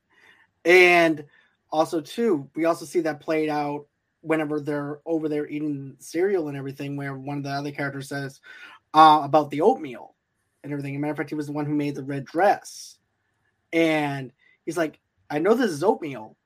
[0.64, 1.26] and
[1.72, 3.88] also too we also see that played out
[4.22, 8.40] whenever they're over there eating cereal and everything where one of the other characters says
[8.94, 10.16] uh, about the oatmeal
[10.64, 10.96] and everything.
[10.96, 12.98] As a matter of fact, he was the one who made the red dress.
[13.74, 14.32] And
[14.66, 16.38] he's like, I know this is oatmeal,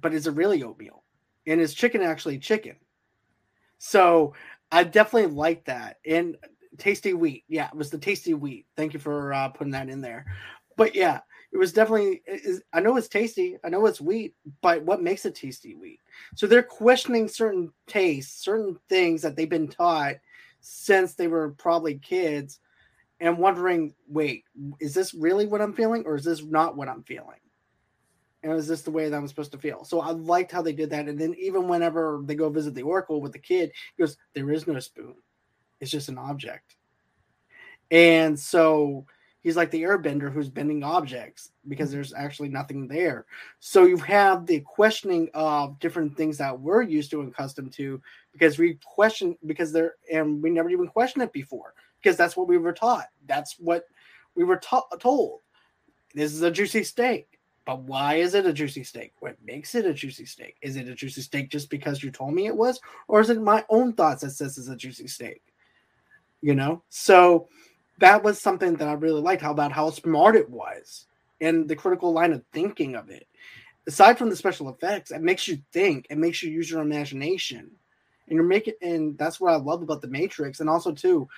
[0.00, 1.04] but is it really oatmeal?
[1.46, 2.76] And is chicken actually chicken?
[3.78, 4.34] So
[4.70, 5.98] I definitely like that.
[6.04, 6.36] And
[6.76, 7.44] tasty wheat.
[7.48, 8.66] Yeah, it was the tasty wheat.
[8.76, 10.26] Thank you for uh, putting that in there.
[10.76, 11.20] But yeah,
[11.56, 12.20] it was definitely
[12.74, 16.00] i know it's tasty i know it's wheat but what makes it tasty wheat?
[16.34, 20.16] So they're questioning certain tastes certain things that they've been taught
[20.60, 22.60] since they were probably kids
[23.20, 24.44] and wondering wait
[24.80, 27.40] is this really what i'm feeling or is this not what i'm feeling?
[28.42, 29.82] And is this the way that i'm supposed to feel?
[29.84, 31.08] So i liked how they did that.
[31.08, 34.52] And then even whenever they go visit the oracle with the kid he goes there
[34.52, 35.14] is no spoon.
[35.80, 36.76] It's just an object.
[37.90, 39.06] And so
[39.46, 41.98] he's like the airbender who's bending objects because mm-hmm.
[41.98, 43.26] there's actually nothing there.
[43.60, 48.02] So you have the questioning of different things that we're used to and accustomed to
[48.32, 52.48] because we question because they're and we never even questioned it before because that's what
[52.48, 53.06] we were taught.
[53.26, 53.84] That's what
[54.34, 55.42] we were ta- told.
[56.12, 57.38] This is a juicy steak.
[57.64, 59.12] But why is it a juicy steak?
[59.20, 60.56] What makes it a juicy steak?
[60.60, 62.80] Is it a juicy steak just because you told me it was?
[63.06, 65.42] Or is it my own thoughts that says it's a juicy steak?
[66.40, 66.82] You know?
[66.88, 67.48] So
[67.98, 69.42] that was something that I really liked.
[69.42, 71.06] How about how smart it was
[71.40, 73.26] and the critical line of thinking of it.
[73.86, 76.06] Aside from the special effects, it makes you think.
[76.10, 77.70] It makes you use your imagination,
[78.28, 78.74] and you're making.
[78.82, 80.60] And that's what I love about the Matrix.
[80.60, 81.28] And also too,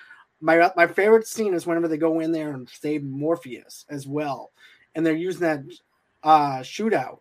[0.40, 4.52] my my favorite scene is whenever they go in there and save Morpheus as well,
[4.94, 5.60] and they're using that
[6.22, 7.18] uh, shootout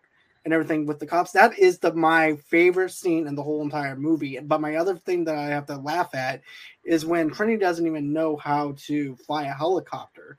[0.48, 1.32] and everything with the cops.
[1.32, 4.38] That is the my favorite scene in the whole entire movie.
[4.40, 6.40] But my other thing that I have to laugh at
[6.84, 10.38] is when Trinity doesn't even know how to fly a helicopter,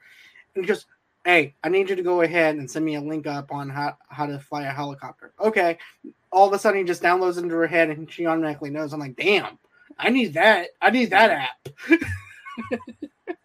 [0.56, 0.88] and just
[1.26, 3.98] hey, I need you to go ahead and send me a link up on how,
[4.08, 5.32] how to fly a helicopter.
[5.40, 5.78] Okay.
[6.32, 8.94] All of a sudden he just downloads into her head and she automatically knows.
[8.94, 9.60] I'm like, damn,
[10.00, 10.70] I need that.
[10.82, 12.00] I need that app.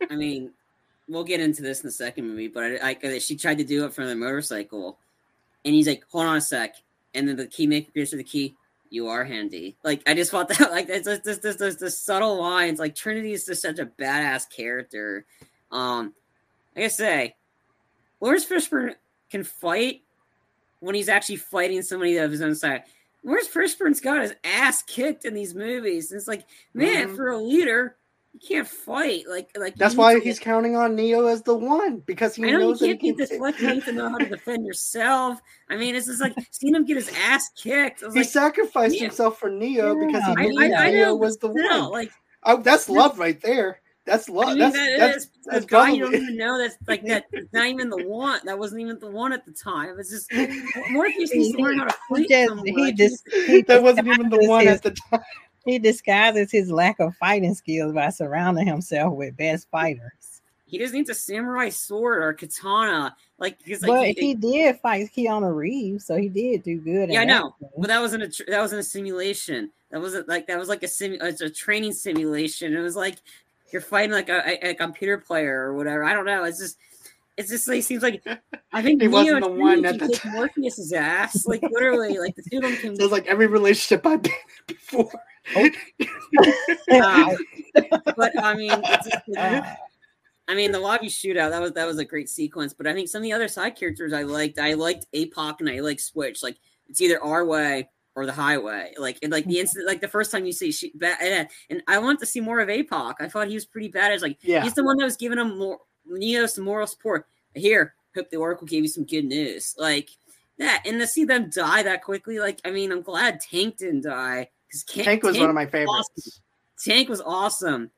[0.11, 0.53] I mean,
[1.09, 3.85] we'll get into this in the second movie, but I, I, she tried to do
[3.85, 4.99] it from the motorcycle,
[5.65, 6.77] and he's like, "Hold on a sec,"
[7.15, 8.57] and then the key maker gives her the key.
[8.91, 9.77] You are handy.
[9.83, 12.79] Like I just thought that, like just this, this, this, this subtle lines.
[12.79, 15.27] Like Trinity is just such a badass character.
[15.71, 16.15] Um,
[16.77, 17.37] like I say,
[18.21, 18.95] Laurence Fishburne
[19.31, 20.03] can fight
[20.81, 22.85] when he's actually fighting somebody of his own side.
[23.25, 26.11] Laurence Fishburne's got his ass kicked in these movies.
[26.11, 27.17] And it's like, man, mm-hmm.
[27.17, 27.97] for a leader,
[28.35, 29.25] you can't fight.
[29.29, 30.45] Like, like that's why he's get...
[30.45, 33.63] counting on Neo as the one because he I know knows you can't be deflected.
[33.63, 35.41] You need to know how to defend yourself.
[35.71, 38.01] I mean, it's just like seeing him get his ass kicked.
[38.01, 40.07] He like, sacrificed himself for Neo yeah.
[40.07, 41.93] because he knew I, I, Neo was the still, one.
[41.93, 42.11] Like,
[42.43, 43.81] oh, that's love right there.
[44.05, 44.49] That's love.
[44.49, 47.27] I mean, that's, that that's, that's, guy you don't even know that's like that.
[47.53, 48.41] Not even the one.
[48.45, 49.97] That wasn't even the one at the time.
[49.99, 50.31] It's just
[50.91, 52.27] Morpheus needs to learn how to fight.
[52.29, 55.21] He just, he just that wasn't even the one his, at the time.
[55.65, 60.43] He disguises his lack of fighting skills by surrounding himself with best fighters.
[60.67, 63.15] He just needs a samurai sword or katana.
[63.39, 67.11] Like, because like, but he, he, did fight Keanu Reeves, so he did do good.
[67.11, 69.71] Yeah, I know, but that wasn't a that wasn't a simulation.
[69.91, 72.75] That wasn't like that was like a sim a training simulation.
[72.75, 73.17] It was like
[73.73, 76.05] you're fighting like a, a, computer player or whatever.
[76.05, 76.45] I don't know.
[76.45, 76.79] It's just
[77.37, 78.25] it's just like seems like
[78.73, 80.33] I think he Neo wasn't the one at the time.
[80.33, 81.47] Morpheus's ass.
[81.47, 82.97] Like literally, like the two of them can.
[82.97, 84.39] Sounds like every relationship I've been in
[84.75, 85.13] before.
[85.57, 85.71] Oh.
[86.91, 87.35] uh,
[88.17, 89.63] but I mean, just, uh,
[90.47, 92.73] I mean, the lobby shootout that was that was a great sequence.
[92.73, 94.59] But I think some of the other side characters I liked.
[94.59, 96.43] I liked APOC and I like Switch.
[96.43, 96.57] Like
[96.89, 98.93] it's either our way or the highway.
[98.99, 101.99] Like and like the instant, like the first time you see she, and, and I
[101.99, 103.15] want to see more of APOC.
[103.21, 104.13] I thought he was pretty bad.
[104.13, 104.63] It's like yeah.
[104.63, 107.27] he's the one that was giving him more, Neo some moral support.
[107.55, 109.75] Here, hope the Oracle gave you some good news.
[109.79, 110.11] Like
[110.59, 112.39] that, and to see them die that quickly.
[112.39, 114.51] Like I mean, I'm glad Tank didn't die
[114.83, 116.11] because Tank was Tank one of my favorites.
[116.19, 116.43] Awesome.
[116.85, 117.91] Tank was awesome.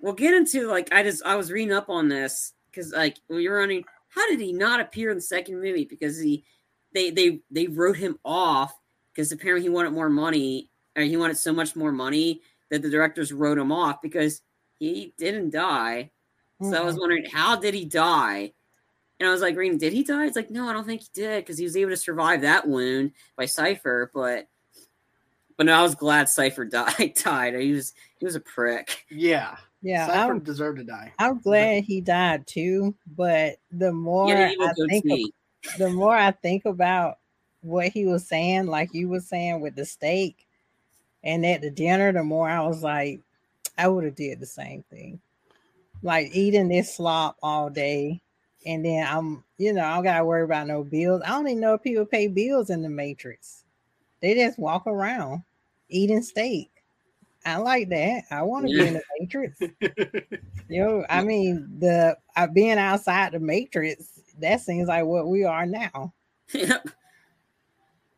[0.00, 3.48] We'll get into like I just I was reading up on this because like we
[3.48, 3.84] were running.
[4.08, 5.84] How did he not appear in the second movie?
[5.84, 6.44] Because he
[6.92, 8.74] they they they wrote him off
[9.12, 12.90] because apparently he wanted more money or he wanted so much more money that the
[12.90, 14.42] directors wrote him off because
[14.78, 16.10] he didn't die.
[16.60, 16.72] Mm-hmm.
[16.72, 18.52] So I was wondering how did he die?
[19.20, 20.26] And I was like, reading, did he die?
[20.26, 22.66] It's like, no, I don't think he did because he was able to survive that
[22.66, 24.10] wound by Cypher.
[24.12, 24.48] But
[25.56, 27.14] but no, I was glad Cypher died.
[27.22, 27.54] Died.
[27.54, 29.04] He was he was a prick.
[29.10, 29.56] Yeah.
[29.82, 31.12] Yeah, Cypher I'm, deserved to die.
[31.18, 32.94] I'm glad he died too.
[33.16, 37.18] But the more yeah, I think, of, the more I think about
[37.60, 40.46] what he was saying, like you were saying with the steak
[41.22, 43.20] and at the dinner, the more I was like,
[43.76, 45.20] I would have did the same thing.
[46.02, 48.22] Like eating this slop all day.
[48.66, 51.20] And then I'm, you know, I don't gotta worry about no bills.
[51.24, 53.63] I don't even know if people pay bills in the matrix.
[54.20, 55.42] They just walk around
[55.88, 56.70] eating steak.
[57.46, 58.22] I like that.
[58.30, 58.82] I want to yeah.
[58.82, 59.60] be in the matrix.
[60.68, 65.44] you know, I mean, the uh, being outside the matrix, that seems like what we
[65.44, 66.14] are now.
[66.52, 66.88] Yep.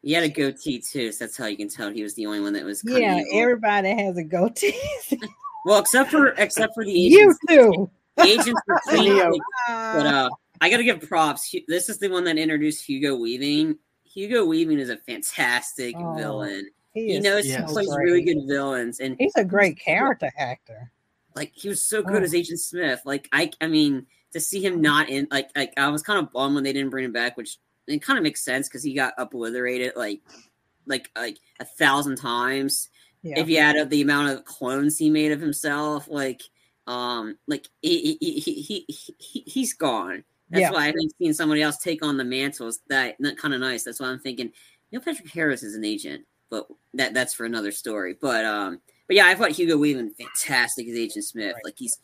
[0.02, 2.38] He had a goatee too, so that's how you can tell he was the only
[2.38, 2.80] one that was.
[2.84, 4.78] Yeah, everybody has a goatee.
[5.64, 7.38] well, except for except for the agents.
[7.48, 7.90] You too.
[8.16, 10.30] The agents were clean, but uh,
[10.60, 11.52] I got to give props.
[11.66, 13.78] This is the one that introduced Hugo Weaving.
[14.16, 16.70] Hugo Weaving is a fantastic oh, villain.
[16.94, 18.04] He, he knows he plays great.
[18.04, 20.90] really good villains, and he's a great character actor.
[21.34, 22.24] Like he was so good oh.
[22.24, 23.02] as Agent Smith.
[23.04, 26.32] Like I, I mean, to see him not in like like I was kind of
[26.32, 28.94] bummed when they didn't bring him back, which it kind of makes sense because he
[28.94, 30.22] got obliterated like
[30.86, 32.88] like like a thousand times.
[33.22, 33.38] Yeah.
[33.38, 36.40] If you add up the amount of clones he made of himself, like
[36.86, 40.24] um like he he he, he, he he's gone.
[40.50, 40.70] That's yeah.
[40.70, 43.60] why I think seeing somebody else take on the mantle is that, that kind of
[43.60, 43.82] nice.
[43.82, 44.52] That's why I'm thinking
[44.92, 48.16] Neil Patrick Harris is an agent, but that that's for another story.
[48.20, 51.54] But um, but yeah, I thought Hugo Weaving fantastic as Agent Smith.
[51.54, 51.64] Right.
[51.64, 51.98] Like he's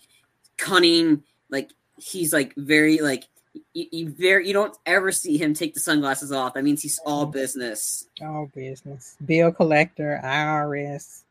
[0.57, 3.25] cunning, like he's like very like
[3.73, 6.55] you, you very you don't ever see him take the sunglasses off.
[6.55, 8.07] That means he's all business.
[8.21, 9.17] All business.
[9.25, 11.23] Bill collector, IRS,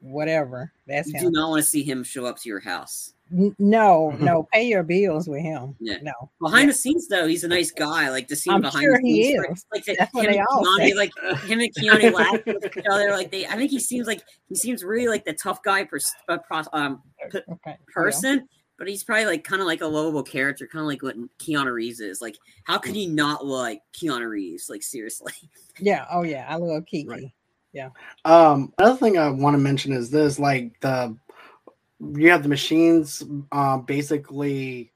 [0.00, 0.72] whatever.
[0.86, 1.24] That's you him.
[1.24, 3.12] do not want to see him show up to your house.
[3.30, 5.74] No, no, pay your bills with him.
[5.80, 5.96] Yeah.
[6.02, 6.12] No.
[6.40, 6.72] Behind yeah.
[6.72, 8.08] the scenes though, he's a nice guy.
[8.10, 9.26] Like the scene I'm behind sure the scenes.
[9.26, 9.66] he is.
[9.72, 10.94] Like, That's what they all Keanu, say.
[10.94, 11.10] like
[11.44, 13.10] him and Keanu laugh with each other.
[13.10, 16.14] Like they I think he seems like he seems really like the tough guy pers-
[16.28, 17.76] uh, pros- um, p- Okay.
[17.92, 18.46] person,
[18.78, 21.72] but he's probably like kind of like a lovable character, kind of like what Keanu
[21.72, 22.20] Reeves is.
[22.20, 24.68] Like, how could he not like Keanu Reeves?
[24.70, 25.32] Like seriously.
[25.80, 26.06] Yeah.
[26.10, 26.46] Oh yeah.
[26.48, 27.08] I love Kiki.
[27.08, 27.32] Right.
[28.24, 31.14] Um, another thing I want to mention is this: like the
[32.00, 34.92] you have the machines, uh, basically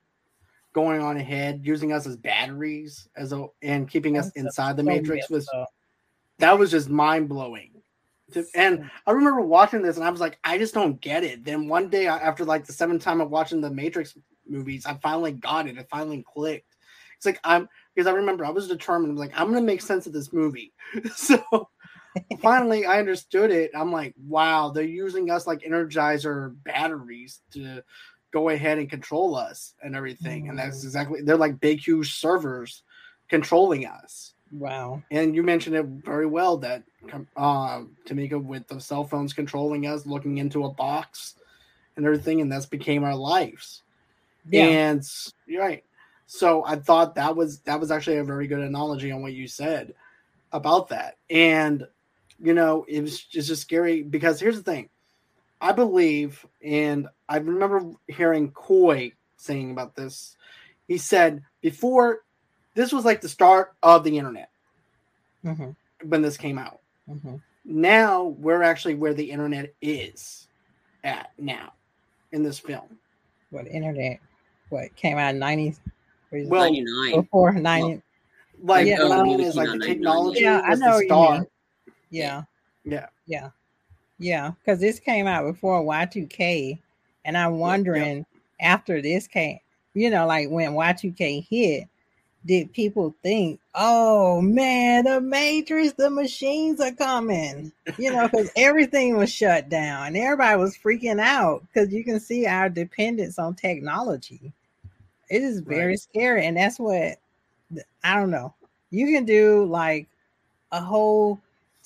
[0.72, 5.28] going on ahead, using us as batteries, as a and keeping us inside the matrix
[5.30, 5.48] was
[6.38, 7.70] that was just mind blowing.
[8.54, 11.44] And I remember watching this, and I was like, I just don't get it.
[11.44, 15.32] Then one day, after like the seventh time of watching the Matrix movies, I finally
[15.32, 15.78] got it.
[15.78, 16.76] It finally clicked.
[17.16, 19.12] It's like I'm because I remember I was determined.
[19.12, 20.72] I'm Like I'm gonna make sense of this movie.
[21.14, 21.42] so
[22.40, 23.70] finally, I understood it.
[23.74, 27.82] I'm like, wow, they're using us like Energizer batteries to
[28.32, 30.48] go ahead and control us and everything.
[30.48, 30.84] And that's Mm.
[30.84, 32.82] exactly they're like big, huge servers
[33.28, 35.02] controlling us Wow.
[35.10, 36.82] and you mentioned it very well that
[37.36, 41.34] uh, Tamika with the cell phones controlling us, looking into a box
[41.96, 43.82] and everything, and that's became our lives.
[44.50, 44.66] Yeah.
[44.68, 45.04] And
[45.46, 45.84] you're right.
[46.26, 49.46] So I thought that was that was actually a very good analogy on what you
[49.48, 49.94] said
[50.52, 51.16] about that.
[51.28, 51.86] And
[52.42, 54.88] you know, it was just, just scary because here's the thing.
[55.60, 60.36] I believe, and I remember hearing Coy saying about this.
[60.88, 62.20] He said before
[62.74, 64.50] this was like the start of the internet
[65.42, 65.70] hmm
[66.04, 66.78] when this came out.
[67.06, 70.48] hmm Now we're actually where the internet is
[71.04, 71.72] at now
[72.32, 72.98] in this film.
[73.50, 74.20] What internet?
[74.70, 75.74] What came out in ninety?
[76.32, 77.20] Well, Ninety nine.
[77.22, 78.02] before ninety.
[78.62, 79.02] Like Yeah.
[79.02, 80.58] what I mean maybe is like the technology yeah.
[80.58, 81.48] Yeah, I was know the what you start.
[82.10, 82.42] Yeah.
[82.84, 83.06] Yeah.
[83.26, 83.50] Yeah.
[84.18, 84.52] Yeah.
[84.52, 86.78] Because this came out before Y2K.
[87.24, 88.26] And I'm wondering
[88.60, 89.58] after this came,
[89.94, 91.88] you know, like when Y2K hit,
[92.46, 97.72] did people think, oh man, the Matrix, the machines are coming?
[97.98, 102.18] You know, because everything was shut down and everybody was freaking out because you can
[102.20, 104.52] see our dependence on technology.
[105.28, 106.00] It is very Right.
[106.00, 106.46] scary.
[106.46, 107.18] And that's what
[108.02, 108.54] I don't know.
[108.90, 110.08] You can do like
[110.72, 111.40] a whole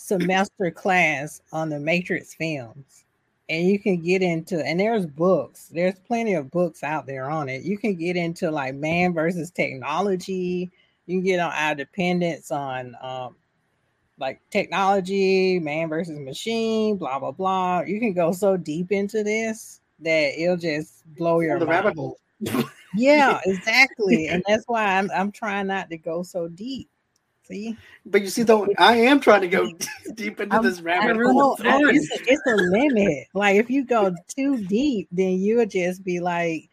[0.05, 3.05] semester class on the Matrix films,
[3.49, 5.71] and you can get into and there's books.
[5.73, 7.63] There's plenty of books out there on it.
[7.63, 10.71] You can get into like man versus technology.
[11.07, 13.37] You can get on our dependence on um,
[14.19, 17.81] like technology, man versus machine, blah blah blah.
[17.81, 21.85] You can go so deep into this that it'll just blow your the mind.
[21.85, 22.19] rabbit hole.
[22.95, 24.29] Yeah, exactly.
[24.29, 26.91] and that's why I'm I'm trying not to go so deep.
[27.47, 27.77] See,
[28.07, 29.71] But you see, though, I am trying to go
[30.15, 31.57] deep into I'm- this rabbit hole.
[31.61, 33.27] it's, a, it's a limit.
[33.35, 36.71] Like if you go too deep, then you'll just be like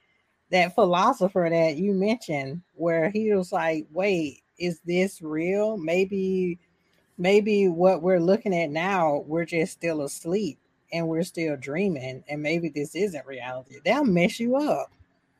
[0.49, 5.75] that philosopher that you mentioned, where he was like, "Wait, is this real?
[5.77, 6.57] Maybe,
[7.17, 10.57] maybe what we're looking at now, we're just still asleep
[10.93, 14.89] and we're still dreaming, and maybe this isn't reality." That'll mess you up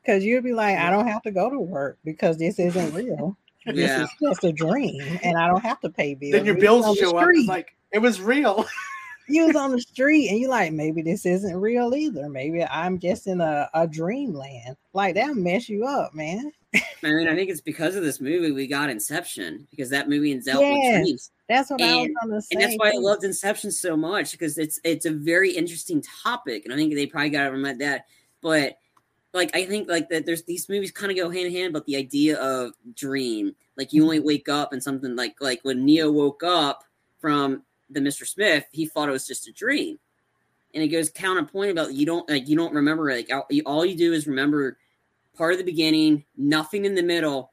[0.02, 3.36] because you'll be like, "I don't have to go to work because this isn't real."
[3.66, 6.32] This is just a dream, and I don't have to pay bills.
[6.32, 7.28] Then your We was on bills show up.
[7.46, 8.64] like it was real.
[9.28, 12.98] you was on the street and you're like maybe this isn't real either maybe i'm
[12.98, 17.48] just in a, a dreamland like that mess you up man I mean, I think
[17.48, 20.72] it's because of this movie we got Inception because that movie dealt Yes.
[20.74, 23.70] with dreams, that's what i was And- gonna say and that's why I loved Inception
[23.70, 27.44] so much because it's it's a very interesting topic, and I think they probably got
[27.44, 28.06] to remember that.
[28.42, 28.78] But
[29.32, 31.86] like, I think like that there's these movies kind of go hand in hand, but
[31.86, 34.26] the idea of dream, like you only mm-hmm.
[34.26, 36.84] wake up and something like like when Neo woke up
[37.18, 38.26] from the Mr.
[38.26, 39.98] Smith, he thought it was just a dream,
[40.74, 43.30] and it goes counterpoint about you don't like you don't remember like
[43.64, 44.76] all you, do is remember
[45.36, 47.52] part of the beginning, nothing in the middle,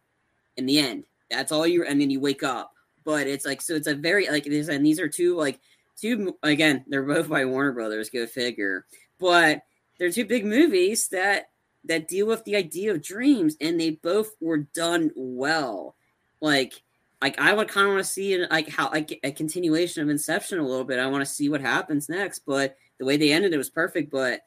[0.57, 1.05] and the end.
[1.31, 2.73] That's all you, and then you wake up.
[3.05, 3.75] But it's like so.
[3.75, 5.61] It's a very like this, and these are two like
[5.95, 6.83] two again.
[6.87, 8.09] They're both by Warner Brothers.
[8.09, 8.85] Go figure.
[9.17, 9.61] But
[9.97, 11.49] they're two big movies that
[11.85, 15.95] that deal with the idea of dreams, and they both were done well.
[16.41, 16.83] Like
[17.21, 20.59] like I would kind of want to see like how like a continuation of Inception
[20.59, 20.99] a little bit.
[20.99, 22.39] I want to see what happens next.
[22.39, 24.11] But the way they ended it was perfect.
[24.11, 24.41] But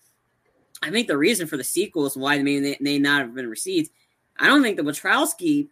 [0.83, 3.35] I think the reason for the sequels and why they may, they may not have
[3.35, 3.91] been received,
[4.39, 5.69] I don't think the Wachowski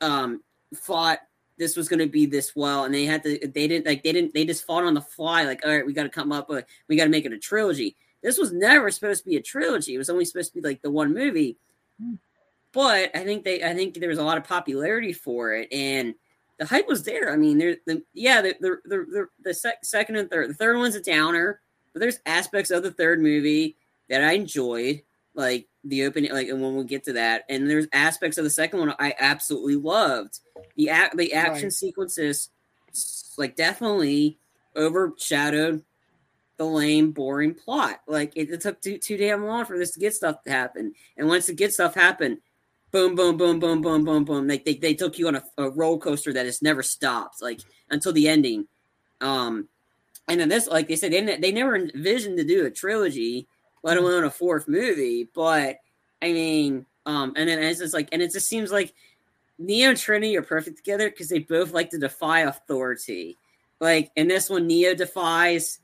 [0.00, 0.42] um,
[0.74, 1.20] thought
[1.58, 3.38] this was going to be this well, and they had to.
[3.38, 4.02] They didn't like.
[4.02, 4.34] They didn't.
[4.34, 5.44] They just fought on the fly.
[5.44, 6.64] Like, all right, we got to come up with.
[6.88, 7.96] We got to make it a trilogy.
[8.22, 9.94] This was never supposed to be a trilogy.
[9.94, 11.56] It was only supposed to be like the one movie.
[12.00, 12.14] Hmm.
[12.72, 13.62] But I think they.
[13.62, 16.14] I think there was a lot of popularity for it, and
[16.58, 17.32] the hype was there.
[17.32, 17.76] I mean, there.
[17.86, 18.40] The yeah.
[18.42, 20.50] The the the, the, the sec, second and third.
[20.50, 21.60] The third one's a downer,
[21.92, 23.76] but there's aspects of the third movie
[24.08, 25.02] that I enjoyed.
[25.34, 28.50] like the opening, like, and when we get to that, and there's aspects of the
[28.50, 30.38] second one I absolutely loved.
[30.76, 31.72] The act, the action Right.
[31.72, 32.50] sequences,
[33.36, 34.38] like, definitely
[34.76, 35.82] overshadowed
[36.56, 38.00] the lame, boring plot.
[38.06, 40.94] Like, it, it took too too damn long for this to get stuff to happen,
[41.16, 42.38] and once the get stuff happened,
[42.92, 44.46] boom, boom, boom, boom, boom, boom, boom.
[44.46, 47.60] Like they, they took you on a, a roller coaster that has never stopped, like
[47.90, 48.68] until the ending.
[49.20, 49.68] Um,
[50.28, 53.48] and then this, like they said, they, they never envisioned to do a trilogy,
[53.82, 55.28] let alone a fourth movie.
[55.34, 55.78] But
[56.20, 58.94] I mean, um, and then it's just like, and it just seems like
[59.58, 63.38] Neo and Trinity are perfect together because they both like to defy authority.
[63.80, 65.80] Like in this one, Neo defies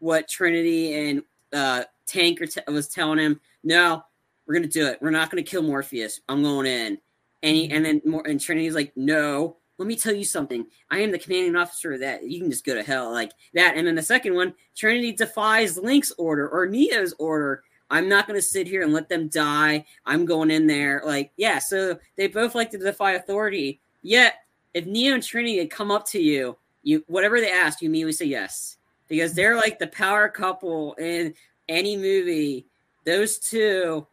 [0.00, 1.22] what Trinity and
[1.52, 3.40] uh, Tanker t- was telling him.
[3.62, 4.02] No,
[4.46, 4.98] we're gonna do it.
[5.00, 6.20] We're not gonna kill Morpheus.
[6.28, 6.98] I'm going in.
[7.42, 9.56] And he, and then more and Trinity's like, no.
[9.78, 10.66] Let me tell you something.
[10.90, 12.22] I am the commanding officer of that.
[12.28, 13.76] You can just go to hell like that.
[13.78, 17.62] And then the second one, Trinity defies Link's order or Neo's order.
[17.88, 19.86] I'm not going to sit here and let them die.
[20.04, 21.00] I'm going in there.
[21.02, 21.58] Like, yeah.
[21.58, 23.80] So they both like to defy authority.
[24.02, 24.34] Yet,
[24.74, 28.12] if Neo and Trinity had come up to you, you whatever they asked, you immediately
[28.12, 28.76] say yes
[29.10, 31.34] because they're like the power couple in
[31.68, 32.64] any movie.
[33.04, 34.06] Those two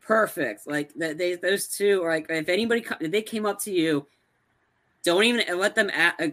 [0.00, 0.66] perfect.
[0.66, 4.06] Like th- they, those two are like if anybody if they came up to you,
[5.04, 5.90] don't even let them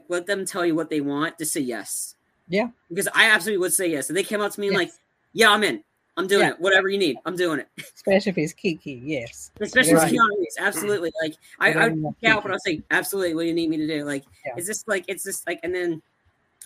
[0.07, 1.37] let them tell you what they want.
[1.37, 2.15] Just say yes.
[2.51, 2.69] Yeah.
[2.87, 4.09] because I absolutely would say yes.
[4.09, 4.89] If they came up to me and like,
[5.33, 5.83] yeah, I'm in.
[6.17, 6.53] I'm doing Yeah.
[6.53, 6.59] it.
[6.59, 7.67] Whatever you need, I'm doing it.
[7.95, 9.51] Especially if it's Kiki, yes.
[9.61, 10.11] Especially Right.
[10.11, 11.11] with Keanu Reeves, absolutely.
[11.21, 13.35] Like I, I would yeah, but I'll say absolutely.
[13.35, 14.03] What do you need me to do?
[14.03, 14.53] Like Yeah.
[14.57, 16.01] it's just like it's just like and then,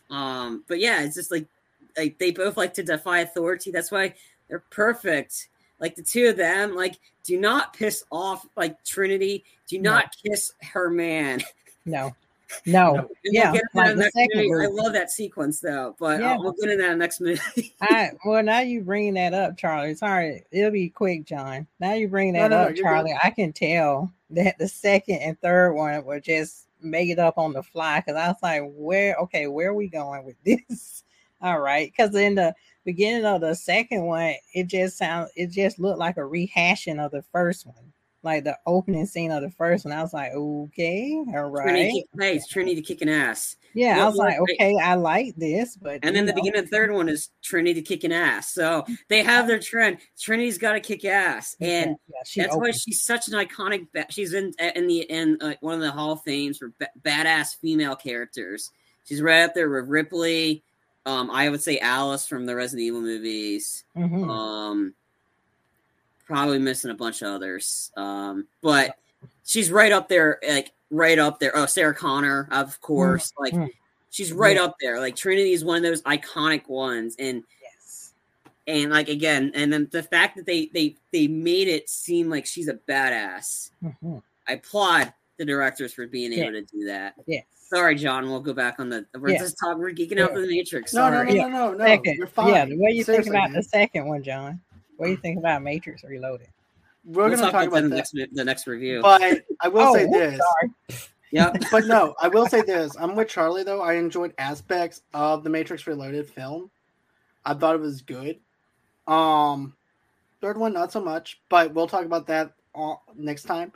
[0.10, 1.45] um, but yeah, it's just like
[1.97, 3.72] like they both like to defy authority.
[3.72, 4.14] That's why
[4.47, 5.49] they're perfect.
[5.80, 9.43] Like the two of them, like do not piss off like Trinity.
[9.68, 9.91] Do No.
[9.93, 11.41] not kiss her man.
[11.86, 12.16] No.
[12.66, 12.95] No.
[13.26, 14.66] And Yeah, we'll get like that the next second movie.
[14.66, 16.38] I love that sequence though, but uh, Yeah.
[16.38, 17.74] we'll get into that next movie.
[17.82, 19.95] I well now you bringing that up, Charlie.
[19.95, 21.66] Sorry, it'll be quick, John.
[21.80, 22.84] Now you bring that no, no, up, you're good.
[22.84, 23.16] Charlie.
[23.24, 27.53] I can tell that the second and third one were just made it up on
[27.53, 31.03] the fly because I was like, where okay, where are we going with this?
[31.41, 32.55] All right, because in the
[32.86, 37.11] beginning of the second one, it just sounds it just looked like a rehashing of
[37.11, 37.93] the first one.
[38.24, 39.93] Like the opening scene of the first one.
[39.93, 41.91] I was like, okay, all Trinity, right.
[41.93, 43.57] kick, hey, it's Trinity kicking ass.
[43.74, 46.71] Yeah, I was like, okay, I like this, but And then the beginning of the
[46.76, 48.53] third one is Trinity kicking ass.
[48.53, 49.97] So they have their trend.
[50.17, 53.88] Trinity's got to kick ass, and yeah, she that's why she's such an iconic.
[53.93, 56.89] Ba- she's in in the in uh, one of the Hall of Fames for ba-
[57.01, 58.71] badass female characters.
[59.05, 60.63] She's right up there with Ripley.
[61.05, 63.84] Um, I would say Alice from the Resident Evil movies.
[63.97, 64.30] Mhm.
[64.30, 64.93] Um,
[66.26, 67.91] probably missing a bunch of others.
[67.97, 68.95] Um, but
[69.45, 71.55] she's right up there, like right up there.
[71.55, 73.32] Oh, Sarah Connor, of course.
[73.38, 73.69] Like mm.
[74.09, 74.99] she's right up there.
[74.99, 78.13] Like Trinity is one of those iconic ones, and yes.
[78.67, 82.45] and like again, and then the fact that they they they made it seem like
[82.45, 83.71] she's a badass.
[83.84, 84.21] Mhm.
[84.47, 86.43] I applaud the directors for being Yeah.
[86.43, 87.15] able to do that.
[87.26, 87.45] Yes.
[87.55, 88.30] Sorry, John.
[88.30, 89.05] We'll go back on the.
[89.17, 89.39] We're Yeah.
[89.39, 89.82] just talking.
[89.82, 90.36] We're geeking out Yeah.
[90.36, 90.93] for the Matrix.
[90.93, 91.86] No, no, no, no, no, no.
[91.86, 92.17] second.
[92.17, 92.49] You're fine.
[92.49, 94.61] Yeah, what do you Seriously, think about the second one, John?
[94.98, 96.48] What do you think about Matrix Reloaded?
[97.06, 99.02] We're We'll gonna talk that about in the next the next review.
[99.02, 100.39] But I will oh, say this.
[100.39, 101.02] sorry.
[101.34, 101.64] Yep.
[101.72, 102.96] but no, I will say this.
[102.96, 103.82] I'm with Charlie though.
[103.82, 106.70] I enjoyed aspects of the Matrix Reloaded film.
[107.44, 108.39] I thought it was good.
[109.08, 109.76] Um,
[110.41, 113.74] third one not so much, but we'll talk about that uh, next time.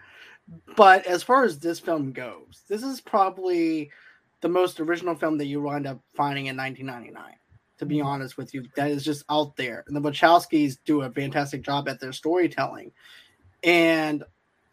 [0.75, 3.89] But as far as this film goes, this is probably
[4.41, 7.33] the most original film that you wind up finding in 1999.
[7.79, 11.11] To be honest with you, that is just out there, and the Wachowskis do a
[11.11, 12.91] fantastic job at their storytelling.
[13.63, 14.23] And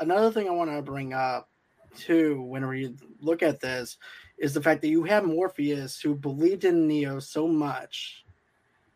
[0.01, 1.51] another thing I want to bring up
[1.97, 3.99] too, whenever you look at this,
[4.39, 8.25] is the fact that you have Morpheus who believed in Neo so much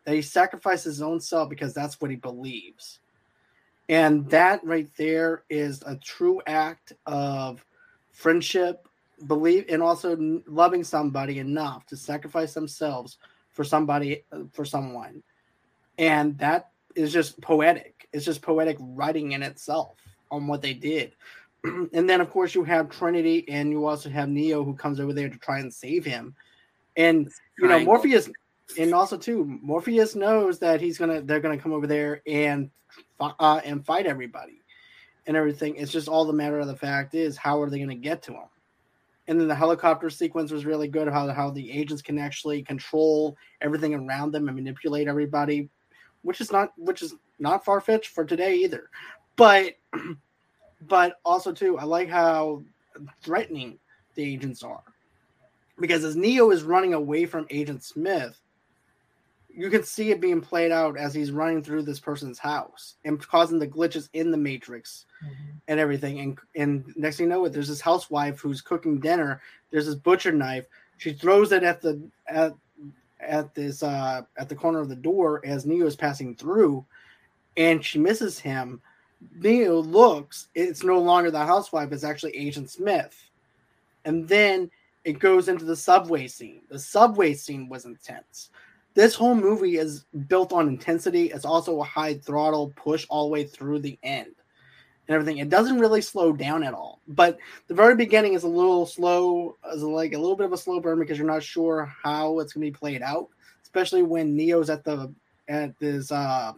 [0.05, 3.01] that he sacrificed his own self because that's what he believes.
[3.89, 7.65] And that right there is a true act of
[8.11, 8.89] friendship,
[9.27, 13.19] believe, and also loving somebody enough to sacrifice themselves
[13.59, 15.21] for somebody, for someone.
[15.99, 18.09] And that is just poetic.
[18.13, 19.99] It's just poetic writing in itself
[20.31, 21.17] on what they did.
[21.65, 25.13] and then, of course, you have Trinity, and you also have Neo who comes over
[25.13, 26.37] there to try and save him.
[26.97, 27.29] And
[27.59, 28.31] you know, Morpheus,
[28.79, 32.71] and also too, Morpheus knows that he's gonna, they're gonna come over there and
[33.19, 34.63] uh, and fight everybody
[35.27, 35.75] and everything.
[35.75, 38.35] It's just all the matter of the fact is how are they gonna get to
[38.35, 38.49] him?
[39.29, 41.07] And then the helicopter sequence was really good.
[41.07, 45.69] How how the agents can actually control everything around them and manipulate everybody,
[46.23, 48.89] which is not which is not far fetched for today either.
[49.37, 49.75] But
[50.89, 52.63] but also too, I like how
[53.23, 53.79] threatening
[54.15, 54.83] the agents are.
[55.79, 58.41] Because as Neo is running away from Agent Smith,
[59.59, 63.21] you can see it being played out as he's running through this person's house and
[63.27, 65.05] causing the glitches in the matrix
[65.67, 66.21] and everything.
[66.21, 69.41] And and next thing you know, it there's this housewife who's cooking dinner.
[69.73, 70.67] There's this butcher knife.
[70.99, 72.55] She throws it at the at
[73.19, 76.87] at this uh at the corner of the door as Neo is passing through,
[77.57, 78.81] and she misses him.
[79.35, 80.51] Neo looks.
[80.55, 81.91] It's no longer the housewife.
[81.91, 83.29] It's actually Agent Smith,
[84.05, 84.71] and then
[85.03, 86.61] it goes into the subway scene.
[86.69, 88.51] The subway scene was intense.
[88.99, 91.27] This whole movie is built on intensity.
[91.27, 94.35] It's also a high throttle push all the way through the end
[95.07, 95.39] and everything.
[95.39, 96.99] It doesn't really slow down at all.
[97.07, 97.39] But
[97.69, 100.81] the very beginning is a little slow, is like a little bit of a slow
[100.81, 103.29] burn because you're not sure how it's going to be played out,
[103.63, 105.15] especially when Neo's at the
[105.47, 106.55] at this uh,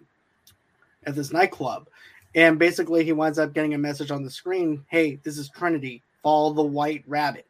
[1.05, 1.89] at this nightclub,
[2.35, 6.03] and basically he winds up getting a message on the screen: "Hey, this is Trinity.
[6.23, 7.47] Follow the White Rabbit."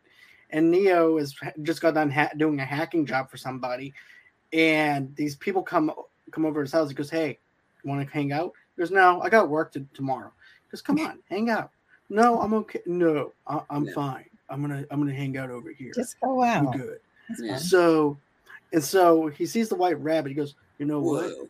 [0.52, 3.94] And Neo is just got done ha- doing a hacking job for somebody,
[4.52, 5.92] and these people come
[6.30, 6.88] come over to his house.
[6.88, 7.38] He goes, "Hey,
[7.82, 10.32] you want to hang out?" He goes, "No, I got work to, tomorrow."
[10.70, 11.70] Just come on, hang out.
[12.08, 12.80] No, I'm okay.
[12.86, 13.92] No, I, am Yeah.
[13.94, 14.24] fine.
[14.48, 15.92] I'm gonna I'm gonna hang out over here.
[15.94, 16.56] Just go out.
[16.58, 16.76] I'm out.
[16.76, 17.00] good.
[17.38, 17.56] Yeah.
[17.56, 18.18] So,
[18.72, 20.30] and so he sees the white rabbit.
[20.30, 21.30] He goes, you know what?
[21.30, 21.48] Whoa.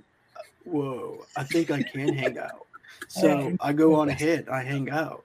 [0.64, 2.50] Whoa, I think I can hang out.
[3.08, 4.48] So I go on ahead.
[4.48, 5.24] I hang out.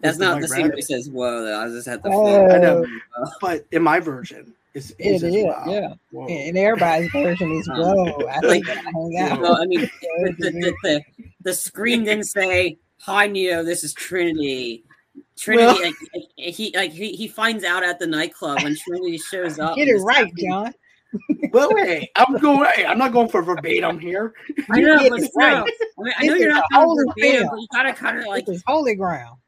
[0.00, 2.10] That's with the not the scene where he says "whoa." Though I just had to.
[2.12, 2.46] Oh.
[2.48, 2.86] I know.
[3.40, 5.64] But in my version, it's It it's is, wow.
[5.68, 5.94] yeah.
[6.10, 6.26] Whoa.
[6.26, 8.04] And everybody's version is whoa.
[8.28, 9.40] I like- think I hang out.
[9.40, 11.02] Well, I mean, the, the, the, the,
[11.42, 14.84] the screen didn't say hi neo this is trinity
[15.36, 19.18] trinity Well- like, like, he like he, he finds out at the nightclub when trinity
[19.18, 20.46] shows up Get and it is right, happy.
[20.48, 20.72] John.
[21.52, 22.68] Well, hey, I'm going.
[22.74, 24.32] Hey, I'm not going for verbatim here.
[24.70, 25.62] i know but it right.
[25.62, 27.48] i mean i know you're not going holy verbatim film.
[27.50, 29.38] but you gotta kind of like this is holy ground.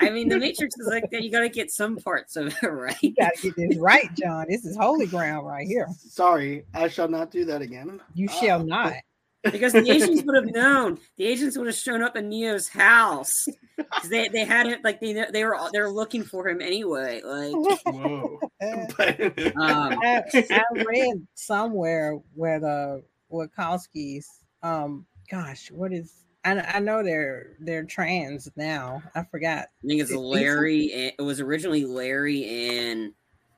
[0.00, 2.96] I mean the matrix is like that you gotta get some parts of it right
[3.02, 4.46] You gotta get this right, John.
[4.48, 5.88] This is holy ground right here.
[5.98, 8.00] Sorry, I shall not do that again.
[8.14, 8.94] You Uh, shall not.
[9.44, 13.46] because the agents would have known the agents would have shown up in neo's house
[13.92, 17.20] 'Cause they, they had it like they they were they were looking for him anyway
[17.24, 17.54] like
[17.86, 18.40] Whoa.
[18.60, 24.24] Um I, I read somewhere where the Wachowskis,
[24.62, 26.12] um, gosh, what is
[26.48, 29.02] I, I know they're they're trans now.
[29.14, 29.68] I forgot.
[29.84, 30.92] I think it's Larry.
[30.92, 33.12] And, it was originally Larry and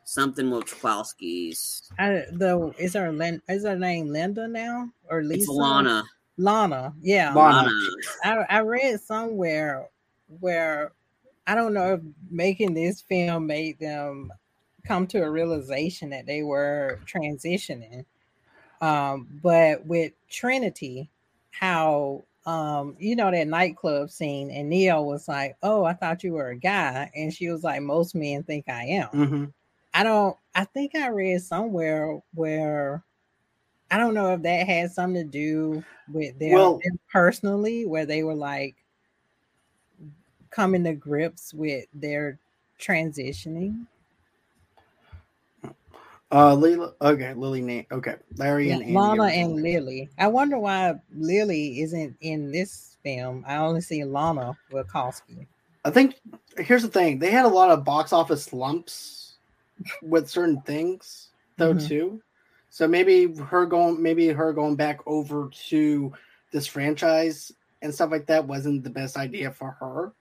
[0.05, 1.91] something Wachowski's.
[1.99, 5.43] I, the is her Lin, is her name Linda now or Lisa?
[5.43, 6.03] It's Lana.
[6.37, 7.33] Lana, yeah.
[7.35, 7.71] Lana.
[8.25, 8.47] Lana.
[8.51, 9.89] I, I read somewhere
[10.41, 10.93] where
[11.47, 14.33] I don't know if making this film made them
[14.87, 18.05] come to a realization that they were transitioning.
[18.81, 21.11] Um, but with Trinity,
[21.51, 26.33] how um, you know that nightclub scene, and Neo was like, "Oh, I thought you
[26.33, 29.53] were a guy," and she was like, "Most men think I am." Mhm.
[29.95, 30.37] I don't.
[30.55, 33.03] I think I read somewhere where
[33.91, 38.07] I don't know if that had something to do with their Well- them personally, where
[38.07, 38.75] they were like
[40.51, 42.39] coming to grips with their
[42.81, 43.87] transitioning.
[46.33, 46.95] Uh, Lila.
[47.01, 47.61] Okay, Lily.
[47.61, 47.87] Nate.
[47.91, 50.09] Okay, Larry Yeah, and Andy Lana and Lily.
[50.19, 53.45] I wonder why Lily isn't in this film.
[53.47, 55.47] I only see Lana Wachowski.
[55.85, 56.15] I think
[56.59, 59.35] here's the thing: they had a lot of box office slumps
[60.03, 61.89] with certain things, though, Mhm.
[61.89, 62.23] too.
[62.69, 66.13] So maybe her going, maybe her going back over to
[66.53, 67.51] this franchise
[67.83, 70.13] and stuff like that wasn't the best idea for her,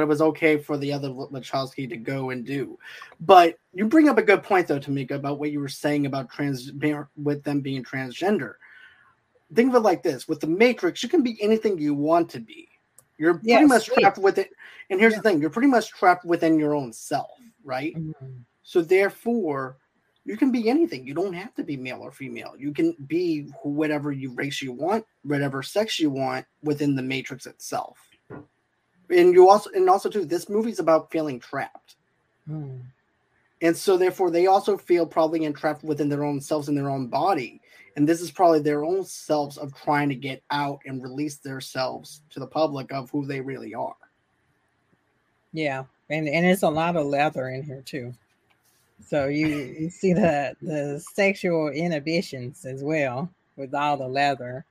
[0.00, 2.78] but it was okay for the other Wachowski to go and do.
[3.20, 6.30] But you bring up a good point, though, Tamika, about what you were saying about
[6.30, 6.72] trans
[7.16, 8.54] with them being transgender.
[9.54, 12.40] Think of it like this: with the Matrix, you can be anything you want to
[12.40, 12.66] be.
[13.18, 13.98] You're pretty much yes.
[13.98, 14.48] trapped with it.
[14.88, 15.18] And here's Yeah.
[15.18, 17.94] the thing: you're pretty much trapped within your own self, right?
[17.94, 18.44] Mhm.
[18.62, 19.76] So therefore,
[20.24, 21.06] you can be anything.
[21.06, 22.54] You don't have to be male or female.
[22.56, 27.44] You can be whatever you race you want, whatever sex you want within the matrix
[27.44, 27.98] itself.
[29.10, 31.96] And you also and also too, this movie's about feeling trapped.
[32.48, 32.80] Mm.
[33.62, 37.08] And so therefore they also feel probably entrapped within their own selves and their own
[37.08, 37.60] body.
[37.96, 42.22] And this is probably their own selves of trying to get out and release themselves
[42.30, 43.96] to the public of who they really are.
[45.52, 48.14] Yeah, and and it's a lot of leather in here too.
[49.06, 54.64] So you you see the the sexual inhibitions as well with all the leather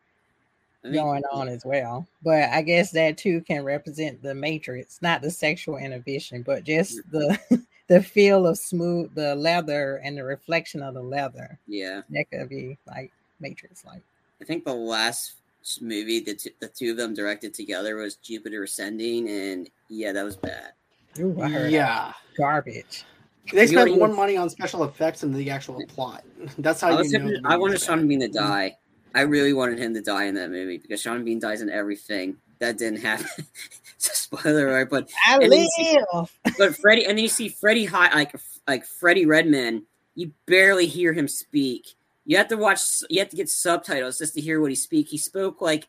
[0.93, 2.07] going on as well.
[2.23, 6.99] But I guess that too can represent the matrix, not the sexual inhibition, but just
[7.11, 7.37] the
[7.87, 11.57] the feel of smooth the leather and the reflection of the leather.
[11.67, 14.01] Yeah, That could be like matrix like.
[14.41, 15.33] I think the last
[15.81, 20.23] movie the t- the two of them directed together was Jupiter Ascending, and yeah, that
[20.23, 20.71] was bad.
[21.19, 22.13] Ooh, I heard Yeah.
[22.37, 23.03] garbage.
[23.51, 26.23] They spent more money on special effects than the actual plot.
[26.59, 27.19] That's how I you was know.
[27.21, 27.81] hoping- I movie's wanted bad.
[27.81, 28.77] Sean Bean to die.
[29.15, 32.37] I really wanted him to die in that movie because Sean Bean dies in everything.
[32.59, 33.27] That didn't happen.
[33.97, 34.89] spoiler, right?
[34.89, 36.29] But I and then you live.
[36.29, 38.35] see- but Freddie, and then you see Freddie High, like
[38.67, 39.83] like Freddie Redmayne.
[40.15, 41.95] You barely hear him speak.
[42.25, 42.81] You have to watch.
[43.09, 45.07] You have to get subtitles just to hear what he speak.
[45.07, 45.87] He spoke like,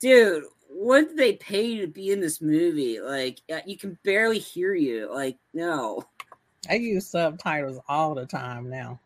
[0.00, 3.00] dude, what did they pay you to be in this movie?
[3.00, 5.12] Like, uh, you can barely hear you.
[5.12, 6.04] Like, no,
[6.68, 9.00] I use subtitles all the time now.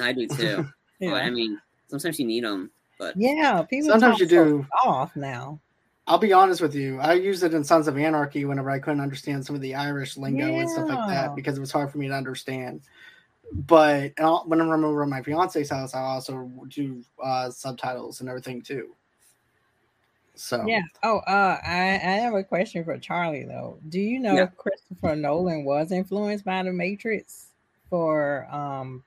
[0.00, 0.66] I do too.
[1.00, 2.70] Yeah, I mean, sometimes you need them.
[2.98, 4.66] But yeah people Sometimes you do.
[4.84, 5.60] off now.
[6.06, 7.00] I'll be honest with you.
[7.00, 10.16] I used it in Sons of Anarchy whenever I couldn't understand some of the Irish
[10.18, 12.82] lingo and stuff like that because it was hard for me to understand.
[13.52, 18.20] But and I'll- when I'm over at my fiance's house, I also do uh, subtitles
[18.20, 18.94] and everything too.
[20.34, 20.82] So Yeah.
[21.02, 23.78] Oh, uh, I, I have a question for Charlie though.
[23.88, 24.42] Do you know Yeah.
[24.44, 27.46] if Christopher Nolan was influenced by the Matrix
[27.88, 29.04] for um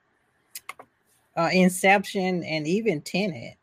[1.37, 3.55] uh Inception and even Tenet?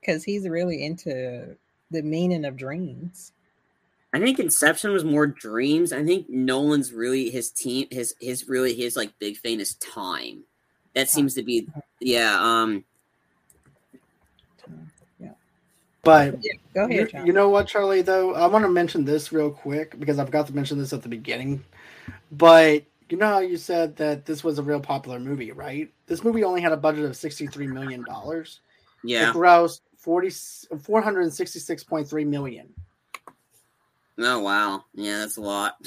[0.00, 1.56] Because he's really into
[1.90, 3.32] the meaning of dreams.
[4.12, 5.92] I think Inception was more dreams.
[5.92, 7.86] I think Nolan's really his team.
[7.90, 10.44] His his really his like big thing is time.
[10.94, 11.68] That seems to be
[12.00, 12.36] yeah.
[12.40, 12.84] Um,
[16.02, 17.26] but Yeah, go ahead, Charlie.
[17.26, 18.02] you know what, Charlie?
[18.02, 21.02] Though I want to mention this real quick because I forgot to mention this at
[21.02, 21.62] the beginning.
[22.32, 25.92] But you know how you said that this was a real popular movie, right?
[26.06, 28.60] This movie only had a budget of sixty-three million dollars.
[29.04, 29.30] yeah.
[29.30, 32.68] It grossed 40, 466.3 million.
[34.18, 34.84] Oh wow.
[34.94, 35.76] Yeah, that's a lot.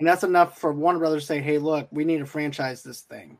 [0.00, 3.00] And that's enough for Warner Brothers to say, hey, look, we need to franchise this
[3.00, 3.36] thing.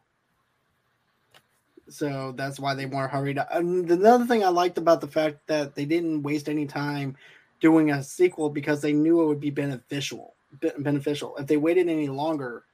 [1.89, 3.39] So that's why they weren't hurried.
[3.39, 3.47] up.
[3.53, 7.17] And the other thing I liked about the fact that they didn't waste any time
[7.61, 10.35] doing a sequel because they knew it would be beneficial.
[10.61, 11.37] be- Beneficial.
[11.37, 12.65] If they waited any longer,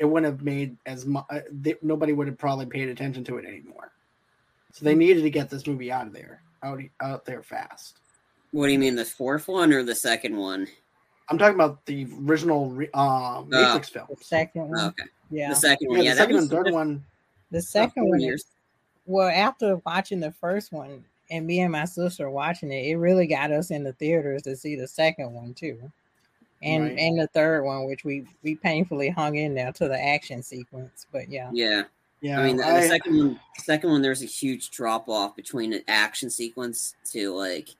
[0.00, 1.26] it wouldn't have made as much.
[1.82, 3.92] Nobody would have probably paid attention to it anymore.
[4.72, 7.98] So they needed to get this movie out of there, out out there fast.
[8.52, 10.66] what do you mean, the fourth one or the second one?
[11.28, 14.80] I'm talking about the original re- uh, Matrix the second one.
[14.80, 15.50] Oh, okay, yeah.
[15.50, 16.02] the second one.
[16.02, 17.04] Yeah, the second was and third that- one.
[17.52, 18.44] The second one years.
[19.06, 23.26] Well, after watching the first one and me and my sister watching it, it really
[23.26, 25.90] got us in the theaters to see the second one too.
[26.62, 26.98] And Right.
[26.98, 31.06] and the third one, which we we painfully hung in there to the action sequence.
[31.12, 31.50] But yeah.
[31.52, 31.84] Yeah.
[32.22, 35.34] Yeah, I mean, the, the I- second one, second one, there's a huge drop off
[35.34, 37.70] between an action sequence to like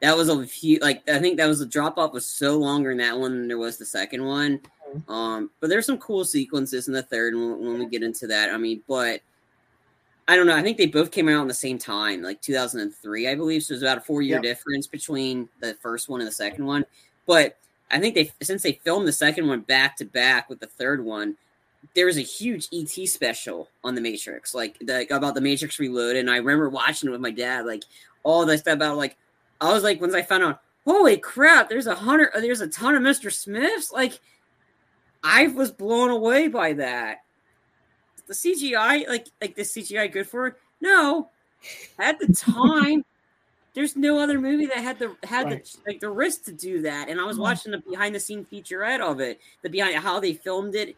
[0.00, 0.78] that was a few.
[0.78, 3.48] Like I think that was the drop off was so longer in that one than
[3.48, 4.60] there was the second one.
[4.90, 5.10] Mhm.
[5.10, 8.48] Um, but there's some cool sequences in the third one when we get into that.
[8.50, 9.20] I mean, but
[10.26, 10.56] I don't know.
[10.56, 13.62] I think they both came out in the same time, like 2003, I believe.
[13.64, 14.42] So there's about a four year Yep.
[14.44, 16.86] difference between the first one and the second one.
[17.26, 17.58] But
[17.90, 21.04] I think they since they filmed the second one back to back with the third
[21.04, 21.36] one,
[21.94, 26.18] there was a huge ET special on the Matrix, like the, about the Matrix Reloaded.
[26.18, 27.84] And I remember watching it with my dad, like
[28.22, 29.16] all that stuff about like
[29.60, 32.94] I was like, once I found out, holy crap, there's a hundred, there's a ton
[32.94, 33.32] of Mr.
[33.32, 33.92] Smiths.
[33.92, 34.20] Like
[35.22, 37.18] I was blown away by that.
[38.26, 40.54] The CGI, like like the CGI, good for it?
[40.80, 41.30] No,
[41.98, 43.04] at the time.
[43.74, 45.64] There's no other movie that had the had Right.
[45.64, 47.40] the like the risk to do that, and I was Mhm.
[47.40, 50.96] watching the behind the scene featurette of it, the behind how they filmed it,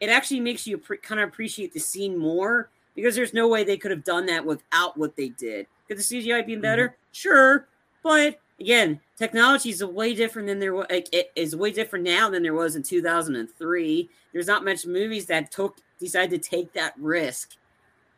[0.00, 3.64] it actually makes you pre- kind of appreciate the scene more because there's no way
[3.64, 5.66] they could have done that without what they did.
[5.88, 6.96] Could the CGI be better?
[7.12, 7.68] Sure,
[8.02, 10.86] but again, technology is a way different than there was.
[10.90, 14.10] Like, it is way different now than there was in 2003.
[14.32, 17.56] There's not much movies that took decided to take that risk.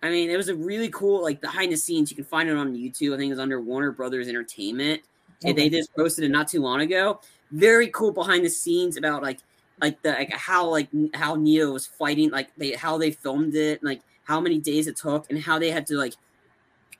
[0.05, 2.11] I mean, it was a really cool like behind the scenes.
[2.11, 3.15] You can find it on YouTube.
[3.15, 5.01] I think it was under Warner Brothers Entertainment.
[5.43, 7.21] And they just posted it not too long ago.
[7.51, 9.41] Very cool behind the scenes about like
[9.81, 13.83] like the like how like how Neo was fighting, like they how they filmed it,
[13.83, 16.15] like how many days it took, and how they had to like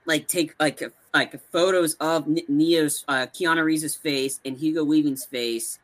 [0.07, 0.83] like take like
[1.13, 5.79] like photos of Neo's uh, Keanu Reeves' face and Hugo Weaving's face,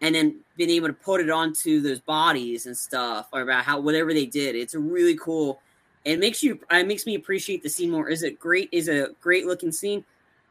[0.00, 3.78] and then being able to put it onto those bodies and stuff, or about how
[3.78, 4.56] whatever they did.
[4.56, 5.60] It's a really cool.
[6.04, 6.60] It makes you.
[6.70, 8.08] It makes me appreciate the scene more.
[8.08, 8.68] Is it great?
[8.72, 10.04] Is it a great looking scene?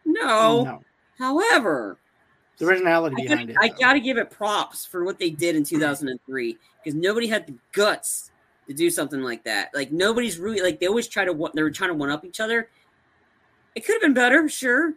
[0.05, 0.63] No.
[0.63, 0.81] no,
[1.17, 1.97] However,
[2.57, 3.73] the originality I behind gotta, it.
[3.73, 7.55] I gotta give it props for what they did in 2003 because nobody had the
[7.71, 8.31] guts
[8.67, 9.69] to do something like that.
[9.73, 12.39] Like nobody's really like they always try to they were trying to one up each
[12.39, 12.69] other.
[13.75, 14.93] It could have been better, sure,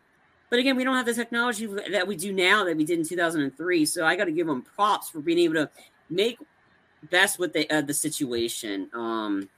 [0.48, 3.06] but again, we don't have the technology that we do now that we did in
[3.06, 3.86] 2003.
[3.86, 5.70] So I got to give them props for being able to
[6.08, 6.38] make
[7.10, 8.88] best with the uh, the situation.
[8.94, 9.48] Um,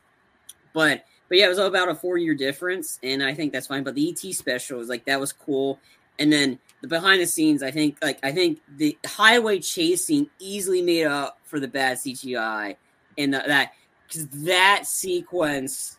[0.73, 3.85] but but yeah, it was about a four year difference, and I think that's fine.
[3.85, 5.79] But the ET special was like that was cool,
[6.19, 10.31] and then the behind the scenes, I think like I think the highway chase scene
[10.39, 12.77] easily made up for the bad CGI
[13.19, 13.73] and the, that
[14.07, 15.99] because that sequence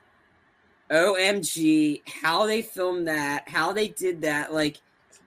[0.90, 4.78] OMG, how they filmed that, how they did that, like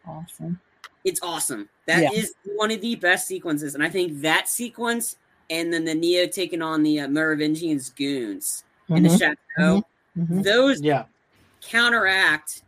[0.07, 0.61] Awesome.
[1.05, 1.69] it's awesome.
[1.87, 2.55] That is Yeah.
[2.57, 5.17] one of the best sequences, and I think that sequence
[5.51, 9.83] and then the Neo taking on the uh, Merovingian's goons in the chateau,
[10.19, 10.43] mhm.
[10.43, 11.05] those Yeah.
[11.61, 12.63] counteract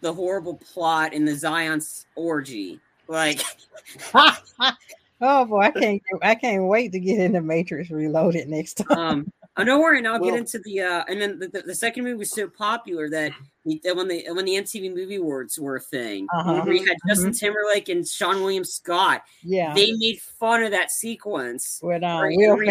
[0.00, 2.80] the horrible plot in the Zion's orgy.
[3.08, 3.40] Like,
[4.14, 8.98] oh boy, I can't I can't wait to get into Matrix Reloaded next time.
[8.98, 11.62] um, oh, don't worry, and I'll Well- get into the uh, and then the, the,
[11.62, 13.32] the second movie was so popular that
[13.84, 16.62] that when the when the MTV Movie Awards were a thing, Uh-huh.
[16.62, 20.90] where you had Justin Timberlake and Seann William Scott, Yeah, they made fun of that
[20.90, 21.80] sequence.
[21.82, 22.64] with uh, Right, Will where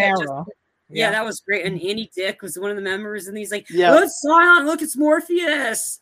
[0.92, 1.12] you had just- Ferrell.
[1.12, 1.64] Yeah, that was great.
[1.66, 3.92] And Andy Dick was one of the members, and he's like, Yeah.
[3.94, 6.00] "Look, Zion, look, it's Morpheus."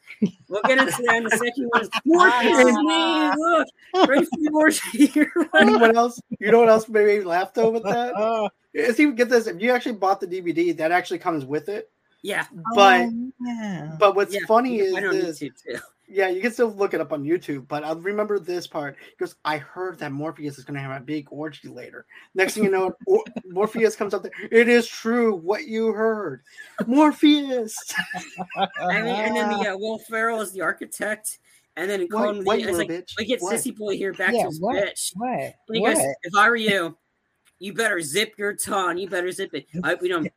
[0.48, 1.88] We'll get into that in the second one.
[1.94, 2.00] Ah.
[2.04, 3.32] Morpheus is me.
[3.38, 5.12] Look, ready for the orgy.
[5.54, 6.20] You know what else?
[6.38, 8.12] You know what else made me laugh though with that?
[8.16, 9.46] Oh, Is even get this?
[9.46, 11.90] If you actually bought the DVD, that actually comes with it.
[12.22, 13.96] yeah, But oh, yeah.
[13.98, 14.40] but what's yeah.
[14.46, 15.42] funny is I don't need this.
[16.10, 16.20] To too.
[16.20, 19.36] Yeah, you can still look it up on YouTube, but I remember this part because
[19.44, 22.06] I heard that Morpheus is going to have a big orgy later.
[22.34, 24.32] Next thing you know, Or- Morpheus comes up there.
[24.50, 26.42] It is true what you heard,
[26.86, 27.76] Morpheus.
[28.56, 31.38] I mean, and then the uh, Will Ferrell is the architect,
[31.76, 33.12] and then White, calling white the it's little like bitch.
[33.18, 33.54] we get What?
[33.56, 34.76] sissy boy here back Yeah, to his what?
[34.76, 35.12] bitch.
[35.14, 35.30] what?
[35.38, 35.94] And he what?
[35.96, 36.96] goes, "If I were you,
[37.58, 38.98] you better zip your tongue.
[38.98, 40.28] You better zip it." I, we don't.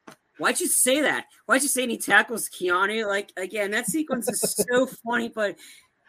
[0.44, 1.28] Why'd you say that?
[1.46, 3.08] Why'd you say any tackles Keanu?
[3.08, 5.56] Like again, that sequence is so funny, but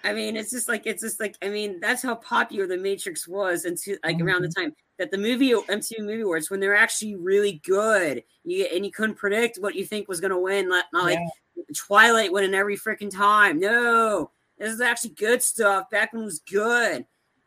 [0.02, 3.28] I mean, it's just like it's just like I mean, that's how popular the Matrix
[3.28, 7.14] was, and like around the time that the movie MTV Movie Awards when they're actually
[7.14, 10.68] really good, you and you couldn't predict what you think was going to win.
[10.68, 11.18] Not, like
[11.56, 11.62] Yeah.
[11.76, 13.60] Twilight winning every freaking time.
[13.60, 15.88] No, this is actually good stuff.
[15.90, 17.06] Back when it was good.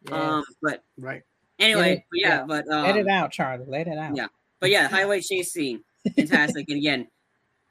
[0.09, 1.23] Um, but Right.
[1.59, 2.43] anyway, it- yeah, yeah.
[2.45, 3.65] but Let um, it out, Charlie.
[3.67, 4.15] Let it out.
[4.15, 4.27] yeah.
[4.61, 5.83] but yeah, highway chase scene,
[6.15, 6.69] fantastic.
[6.69, 7.07] and again,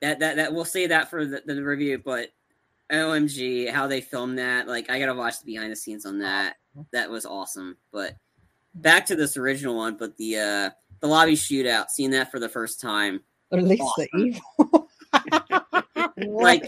[0.00, 2.28] that that that we'll say that for the, the review, but
[2.92, 4.68] OMG, how they filmed that!
[4.68, 6.56] Like, I gotta watch the behind the scenes on that.
[6.92, 7.76] That was awesome.
[7.92, 8.16] But
[8.74, 10.70] back to this original one, but the uh
[11.00, 13.20] the lobby shootout, seeing that for the first time,
[13.52, 14.88] Release the evil.
[16.18, 16.66] Like-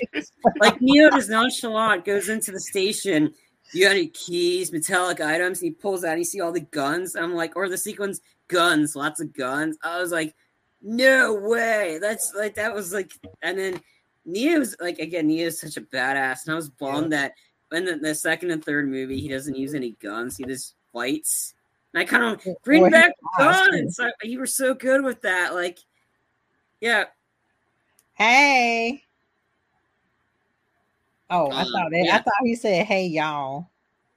[0.61, 3.33] like Neo just nonchalant goes into the station.
[3.73, 5.61] You got any keys, metallic items?
[5.61, 6.11] And he pulls out.
[6.13, 7.17] And you see all the guns.
[7.17, 9.77] I'm like, or the sequence guns, lots of guns.
[9.83, 10.35] I was like,
[10.83, 11.99] no way.
[12.01, 13.13] That's like that was like,
[13.43, 13.81] and then
[14.25, 15.27] Neo's like again.
[15.27, 17.33] Neo's such a badass, and I was bummed that
[17.73, 20.37] in the, the second and third movie he doesn't use any guns.
[20.37, 21.55] He just fights.
[21.93, 23.99] And I kind of bring Well, back guns.
[23.99, 25.55] I, you were so good with that.
[25.55, 25.79] Like,
[26.81, 27.05] yeah,
[28.15, 29.05] hey.
[31.31, 32.17] Oh, I Um, thought that, yeah.
[32.17, 33.69] I thought he said hey y'all.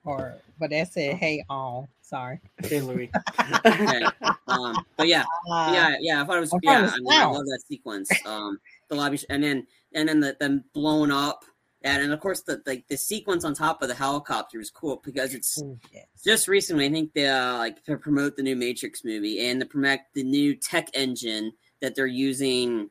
[0.05, 1.89] Or but that said hey all.
[2.11, 2.41] Sorry.
[2.61, 3.09] Hey, Louis.
[3.65, 4.03] okay.
[4.49, 6.21] um, but yeah, Uh, yeah, yeah.
[6.21, 6.79] I thought it was I'm yeah.
[6.79, 8.09] trying to I, mean, I love that sequence.
[8.25, 8.59] Um,
[8.89, 11.45] the lobby, sh- and then and then the them blown up,
[11.83, 15.01] and, and of course the like the sequence on top of the helicopter is cool
[15.05, 16.05] because it's ooh, yes.
[16.21, 16.85] just recently.
[16.85, 20.25] I think they uh, like to promote the new Matrix movie and to promote the
[20.25, 22.89] new tech engine that they're using.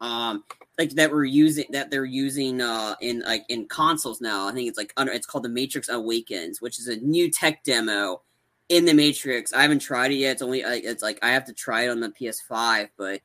[0.00, 0.44] Um,
[0.78, 4.46] like that we're using that they're using uh in like in consoles now.
[4.46, 7.64] I think it's like under it's called the Matrix Awakens, which is a new tech
[7.64, 8.22] demo
[8.68, 9.52] in the Matrix.
[9.52, 10.32] I haven't tried it yet.
[10.32, 13.20] It's only it's like I have to try it on the PS5, but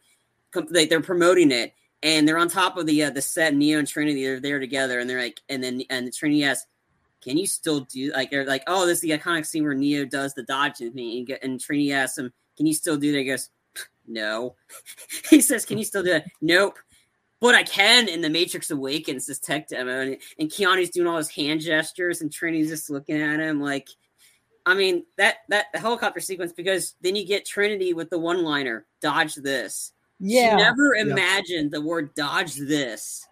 [0.70, 3.54] they, they're promoting it and they're on top of the uh, the set.
[3.54, 6.68] Neo and Trinity are there together, and they're like, and then and the Trinity asks,
[7.22, 10.06] "Can you still do like?" They're like, "Oh, this is the iconic scene where Neo
[10.06, 13.20] does the dodge thing," and, get- and Trinity asks him, "Can you still do that?"
[13.20, 13.50] He goes,
[14.08, 14.56] "No."
[15.30, 16.78] he says, "Can you still do it?" Nope.
[17.40, 21.18] But I can in the Matrix Awakens, this tech demo, and, and Keanu's doing all
[21.18, 23.90] his hand gestures, and Trinity's just looking at him like,
[24.66, 28.44] I mean that that the helicopter sequence because then you get Trinity with the one
[28.44, 30.52] liner, "Dodge this." Yeah.
[30.52, 31.02] She never Yeah.
[31.02, 33.26] imagined the word "dodge this"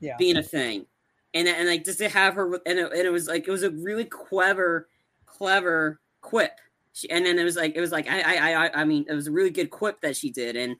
[0.00, 0.16] yeah.
[0.18, 0.86] being a thing,
[1.32, 3.62] and and like just to have her, and it, and it was like it was
[3.62, 4.88] a really clever,
[5.26, 6.58] clever quip.
[6.94, 9.14] She, and then it was like it was like I I I I mean it
[9.14, 10.76] was a really good quip that she did, and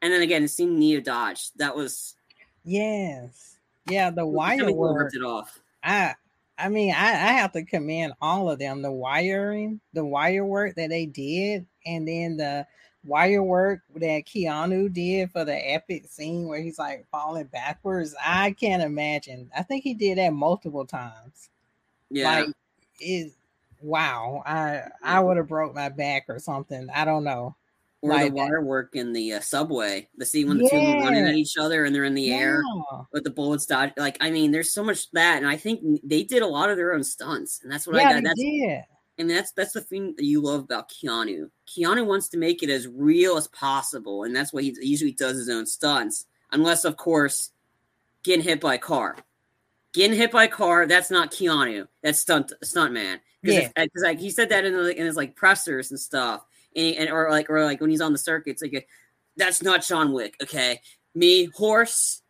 [0.00, 2.16] and then again it seeing Neo dodge that was
[2.64, 3.58] Yes.
[3.88, 5.12] Yeah, the wire work.
[5.14, 5.60] it off.
[5.82, 6.14] I
[6.58, 8.82] I mean, I, I have to commend all of them.
[8.82, 12.66] The wiring, the wire work that they did, and then the
[13.04, 18.14] wire work that Keanu did for the epic scene where he's like falling backwards.
[18.24, 19.50] I can't imagine.
[19.56, 21.50] I think he did that multiple times.
[22.10, 22.48] Yeah, Like
[23.00, 23.32] it
[23.80, 24.42] wow.
[24.46, 26.88] I I would have broke my back or something.
[26.94, 27.54] I don't know.
[28.02, 28.34] or like the that.
[28.36, 30.08] wire work in the uh, subway.
[30.16, 32.32] The scene when the two of them running at each other and they're in the
[32.32, 32.62] air.
[33.12, 33.92] With the bullets dodge.
[33.96, 36.76] Like, I mean, there's so much that, and I think they did a lot of
[36.76, 38.14] their own stunts, and that's what I Yeah, got.
[38.16, 38.84] they That's did.
[39.18, 41.50] and that's that's the thing that you love about Keanu.
[41.66, 45.36] Keanu wants to make it as real as possible, and that's why he usually does
[45.38, 47.50] his own stunts, unless of course
[48.24, 49.16] getting hit by a car.
[49.94, 51.88] Getting hit by a car, that's not Keanu.
[52.02, 53.20] That's stunt stunt man.
[53.54, 53.68] Yeah.
[53.76, 56.44] Because like he said that in, the, in his like pressers and stuff.
[56.74, 58.86] And, and or like or like when he's on the circuits, like
[59.36, 60.36] that's not John Wick.
[60.42, 60.80] Okay.
[61.14, 62.22] Me, horse,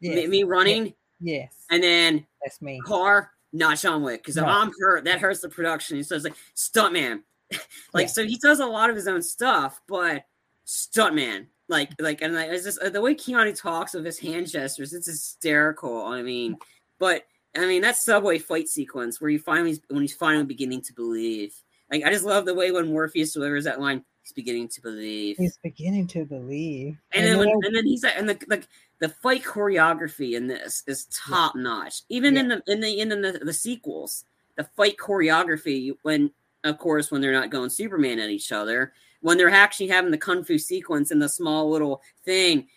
[0.00, 0.28] me, Yes.
[0.30, 2.80] me running, Yes, and then that's me.
[2.80, 4.22] car, not John Wick.
[4.22, 4.46] Because No.
[4.46, 5.98] I'm hurt, that hurts the production.
[5.98, 7.20] He says like stuntman.
[7.92, 8.06] like Yeah.
[8.06, 10.24] so he does a lot of his own stuff, but
[10.66, 11.46] stuntman.
[11.68, 14.92] Like like and like, it's just uh, the way Keanu talks of his hand gestures,
[14.94, 16.04] it's hysterical.
[16.06, 16.56] I mean,
[16.98, 17.24] but
[17.56, 21.54] I mean that subway fight sequence where he finally when he's finally beginning to believe.
[21.90, 25.36] Like I just love the way when Morpheus delivers that line, he's beginning to believe.
[25.36, 26.96] He's beginning to believe.
[27.12, 28.68] And then, when, and then he's and the like
[29.00, 32.02] the fight choreography in this is top notch.
[32.08, 34.24] Even in the in the in the, the sequels,
[34.56, 36.30] the fight choreography when
[36.62, 40.18] of course when they're not going Superman at each other, when they're actually having the
[40.18, 42.68] kung fu sequence in the small little thing,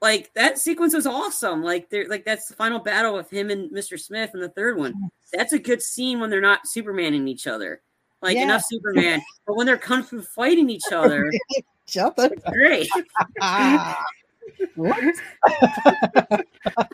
[0.00, 1.62] like that sequence was awesome.
[1.62, 3.98] Like they're like that's the final battle with him and Mr.
[3.98, 5.10] Smith in the third one.
[5.32, 7.80] That's a good scene when they're not Supermaning each other.
[8.22, 8.44] Like Yeah.
[8.44, 11.30] enough Superman, but when they're kung fu fighting each other,
[11.86, 12.88] Shut the great.
[13.40, 14.04] ah.
[14.74, 15.14] what?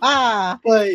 [0.02, 0.90] ah, But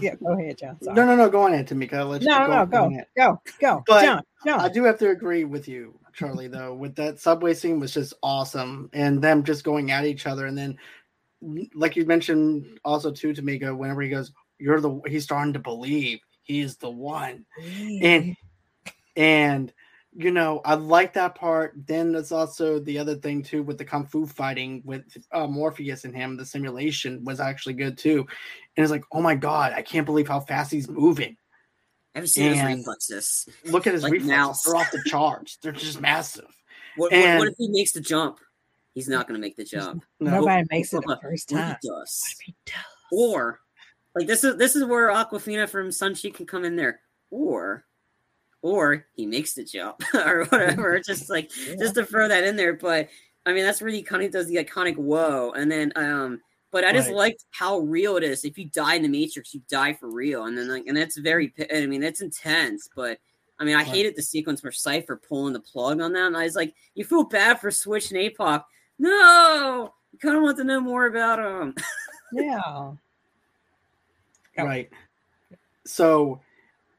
[0.00, 0.78] yeah, go ahead, John.
[0.82, 0.94] Sorry.
[0.94, 1.28] no, no, no.
[1.28, 1.94] Go on, in, Tamika.
[1.94, 4.60] I'll let you no, no, go go, go, go, But John, John.
[4.60, 8.14] I do have to agree with you, Charlie, though, with that subway scene was just
[8.22, 8.90] awesome.
[8.92, 10.46] And them just going at each other.
[10.46, 10.78] And then,
[11.74, 16.20] like you mentioned also too, Tamika, whenever he goes, You're the he's starting to believe
[16.42, 17.44] he's the one.
[18.02, 18.36] And
[19.16, 19.72] and
[20.14, 21.74] you know, I like that part.
[21.86, 26.04] Then there's also the other thing too with the kung fu fighting with uh, Morpheus
[26.04, 26.36] and him.
[26.36, 28.26] The simulation was actually good too.
[28.76, 31.36] And it's like, oh my god, I can't believe how fast he's moving.
[32.14, 33.48] I've seen And- his reflexes?
[33.66, 34.62] Look at his Like reflexes; mouse.
[34.64, 35.58] they're off the charts.
[35.62, 36.44] They're just massive.
[36.96, 38.38] What, what, And- what if he makes the jump?
[38.94, 40.04] He's not going to make the jump.
[40.20, 41.76] No, Nobody makes it the first What time.
[41.80, 42.74] he does, He does.
[43.10, 43.60] or
[44.14, 47.00] like this is this is where Awkwafina from Shang-Chi can come in there,
[47.30, 47.86] or
[48.60, 51.00] or he makes the jump or whatever.
[51.06, 51.76] just like Yeah.
[51.78, 52.74] just to throw that in there.
[52.74, 53.08] But
[53.46, 56.40] I mean, that's where he kind of does the iconic whoa, and then um.
[56.72, 57.16] But I just Right.
[57.16, 58.44] liked how real it is.
[58.44, 61.16] If you die in the Matrix, you die for real, and then like, and that's
[61.18, 61.52] very.
[61.72, 62.88] I mean, that's intense.
[62.96, 63.18] But
[63.58, 63.86] I mean, I Right.
[63.86, 66.26] hated the sequence where Cypher pulling the plug on that.
[66.26, 68.64] And I was like, you feel bad for Switch and Apoc.
[68.98, 71.74] No, you kind of want to know more about him.
[72.34, 72.62] Yeah.
[74.56, 74.64] Go.
[74.64, 74.88] Right.
[75.84, 76.40] So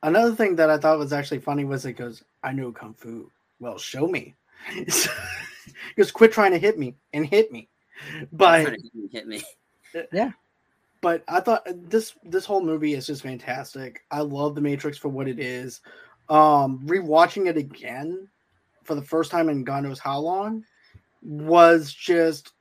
[0.03, 3.31] another thing that I thought was actually funny was it goes, I know kung fu.
[3.59, 4.35] Well, show me.
[5.97, 7.67] goes, quit trying to hit me and hit me.
[8.31, 8.77] But
[9.11, 9.41] hit me.
[11.01, 14.03] But I thought this this whole movie is just fantastic.
[14.09, 15.81] I love the Matrix for what it is.
[16.29, 18.27] Um rewatching it again
[18.83, 20.63] for the first time in God knows how long
[21.21, 22.53] was just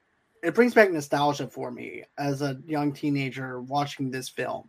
[0.43, 4.69] it brings back nostalgia for me as a young teenager watching this film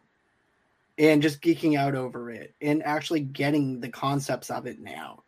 [1.00, 5.24] and just geeking out over it and actually getting the concepts of it now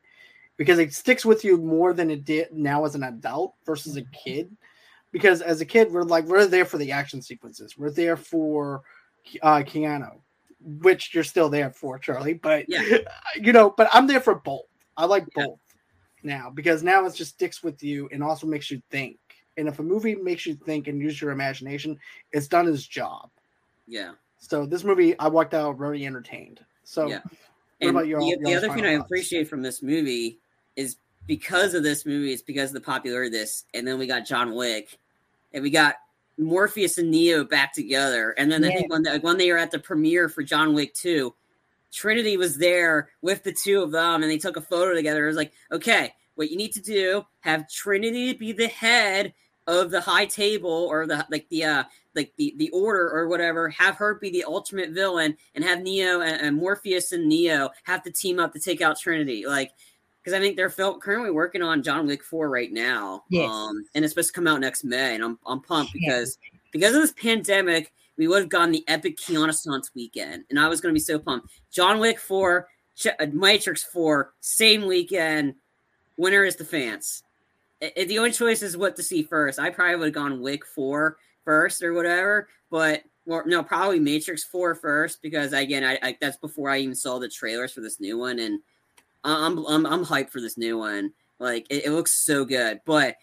[0.58, 4.04] because it sticks with you more than it did now as an adult versus a
[4.04, 4.56] kid
[5.16, 8.82] because as a kid we're like we're there for the action sequences we're there for
[9.42, 10.20] uh Keanu
[10.82, 12.84] which you're still there for Charlie but Yeah.
[13.42, 14.66] you know but I'm there for both
[14.98, 15.46] I like Yeah.
[15.46, 15.60] both
[16.22, 19.18] now because now it just sticks with you and also makes you think
[19.56, 21.98] and if a movie makes you think and use your imagination
[22.34, 23.30] it's done its job
[23.88, 24.12] Yeah.
[24.38, 27.22] so this movie I walked out very entertained so Yeah.
[27.80, 29.06] What And about your- the, the other thing I thoughts?
[29.08, 30.40] appreciate from this movie
[30.76, 30.98] is
[31.28, 33.66] because of this movie, it's because of the popularity of this.
[33.74, 34.98] And then we got John Wick,
[35.56, 35.96] and we got
[36.38, 38.32] Morpheus and Neo back together.
[38.38, 40.94] And then I think when, the, when they were at the premiere for John Wick
[40.94, 41.34] 2,
[41.94, 45.24] Trinity was there with the two of them, and they took a photo together.
[45.24, 49.34] It was like, okay, what you need to do have Trinity be the head
[49.68, 51.84] of the high table or the like the uh
[52.14, 56.22] like the the order or whatever have her be the ultimate villain and have neo
[56.22, 59.72] and, and morpheus and neo have to team up to take out trinity like
[60.26, 63.50] because i think they're currently working on john wick 4 right now Yes.
[63.50, 66.38] um and it's supposed to come out next may and i'm, I'm pumped because
[66.72, 70.82] because of this pandemic we would have gotten the epic Keanu weekend and i was
[70.82, 75.54] going to be so pumped john wick 4 Ch- uh, matrix 4 same weekend
[76.18, 77.22] winner is the fans
[77.82, 79.60] I- I- the only choice is what to see first.
[79.60, 84.46] I probably would have gone Wick 4 first or whatever, but or no, probably Matrix
[84.46, 88.00] 4 first because again, I, I that's before I even saw the trailers for this
[88.00, 88.62] new one, and
[89.26, 91.12] I'm I'm I'm hyped for this new one.
[91.40, 93.16] Like it, it looks so good, but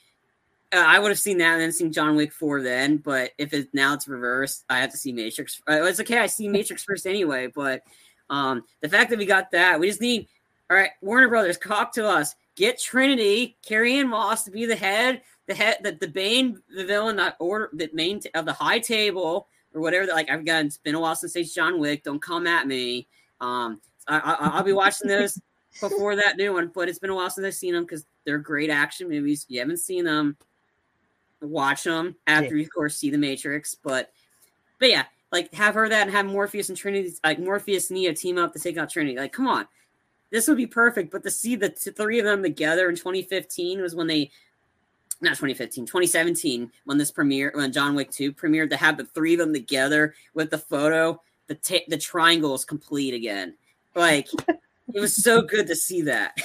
[0.73, 2.97] uh, I would have seen that and then seen John Wick 4 then.
[2.99, 5.61] But if it now it's reversed, I have to see Matrix.
[5.69, 7.47] Uh, it's okay, I see Matrix first anyway.
[7.47, 7.83] But
[8.31, 10.29] um, the fact that we got that, we just need
[10.73, 12.35] all right, Warner Brothers, talk to us.
[12.57, 17.17] Get Trinity, Carrie-Anne Moss to be the head, the head, the, the Bane, the villain,
[17.17, 20.07] that order, the main t- of the high table or whatever.
[20.07, 22.05] Like I've got it's been a while since it's John Wick.
[22.05, 23.07] Don't come at me.
[23.41, 25.39] Um, I, I, I'll be watching those
[25.81, 28.39] before that new one, but it's been a while since I've seen them because they're
[28.39, 29.45] great action movies.
[29.45, 30.37] If you haven't seen them,
[31.41, 33.75] watch them after you, of course, see The Matrix.
[33.75, 34.13] But,
[34.79, 38.13] but yeah, like have her that and have Morpheus and Trinity, like Morpheus and Neo
[38.13, 39.17] team up to take out Trinity.
[39.17, 39.67] Like, come on,
[40.31, 41.11] this would be perfect.
[41.11, 44.31] But to see the t- three of them together in 2015 was when they,
[45.21, 49.35] not 2015, 2017, when this premiere, when John Wick 2 premiered, to have the three
[49.35, 53.55] of them together with the photo, the t- the triangle is complete again.
[53.95, 54.29] Like,
[54.95, 56.37] it was so good to see that.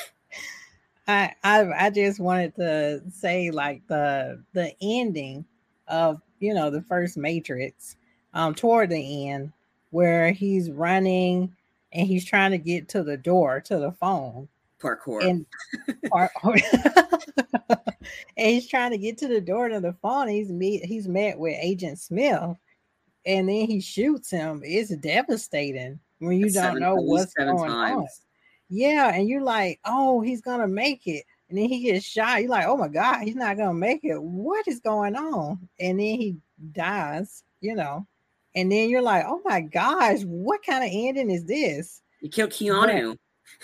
[1.08, 5.46] I, I I just wanted to say like the the ending
[5.88, 7.96] of you know the first Matrix,
[8.34, 9.54] um, toward the end
[9.92, 11.56] where he's running
[11.94, 14.50] and he's trying to get to the door to the phone
[14.82, 15.24] Parkour.
[15.24, 15.46] and
[16.12, 16.30] par-
[17.70, 17.80] and
[18.36, 20.28] he's trying to get to the door to the phone.
[20.28, 22.58] He's meet he's met with Agent Smith,
[23.26, 24.62] and then he shoots him.
[24.64, 28.08] It's devastating when you don't Seven- know what's going on.
[28.70, 31.26] Yeah, and you're like, oh, he's gonna make it.
[31.50, 32.42] And then he gets shot.
[32.42, 34.22] You're like, oh my God, he's not gonna make it.
[34.22, 35.70] What is going on?
[35.80, 36.38] And then he
[36.74, 38.06] dies, you know.
[38.56, 42.02] And then you're like, oh my gosh, what kind of ending is this?
[42.22, 43.16] You killed Keanu.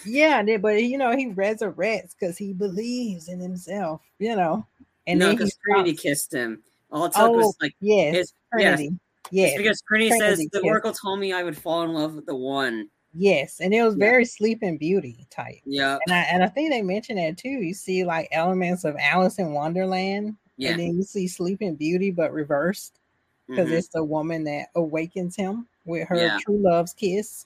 [0.05, 4.65] Yeah, and then, but you know, he resurrects because he believes in himself, you know.
[5.07, 6.63] And no, then he because Trinity kissed him.
[6.91, 8.77] All it took Oh, was like yes, his yes.
[8.77, 8.99] Trinity.
[9.31, 10.61] Yes, because Trinity, says the.
[10.61, 12.89] Oracle told me I would fall in love with the one.
[13.13, 14.05] Yes, and it was Yeah.
[14.05, 15.61] very Sleeping Beauty type.
[15.65, 17.49] Yeah, And I and I think they mentioned that too.
[17.49, 20.71] You see like elements of Alice in Wonderland, yeah.
[20.71, 22.99] and then you see Sleeping Beauty, but reversed
[23.47, 23.73] because mhm.
[23.73, 26.37] it's the woman that awakens him with her Yeah.
[26.39, 27.45] true love's kiss.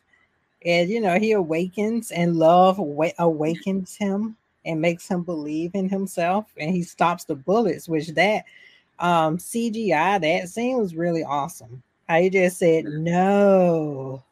[0.66, 5.90] And you know, he awakens and love awa- awakens him and makes him believe in
[5.90, 8.46] himself and he stops the bullets, which that
[9.00, 11.84] um CGI that scene was really awesome.
[12.10, 14.24] He just said no,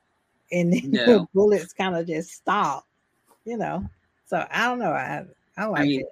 [0.52, 2.86] and then the bullets kind of just stop,
[3.46, 3.88] you know.
[4.28, 4.92] So I don't know.
[4.92, 5.26] I
[5.58, 6.08] I like mean, it.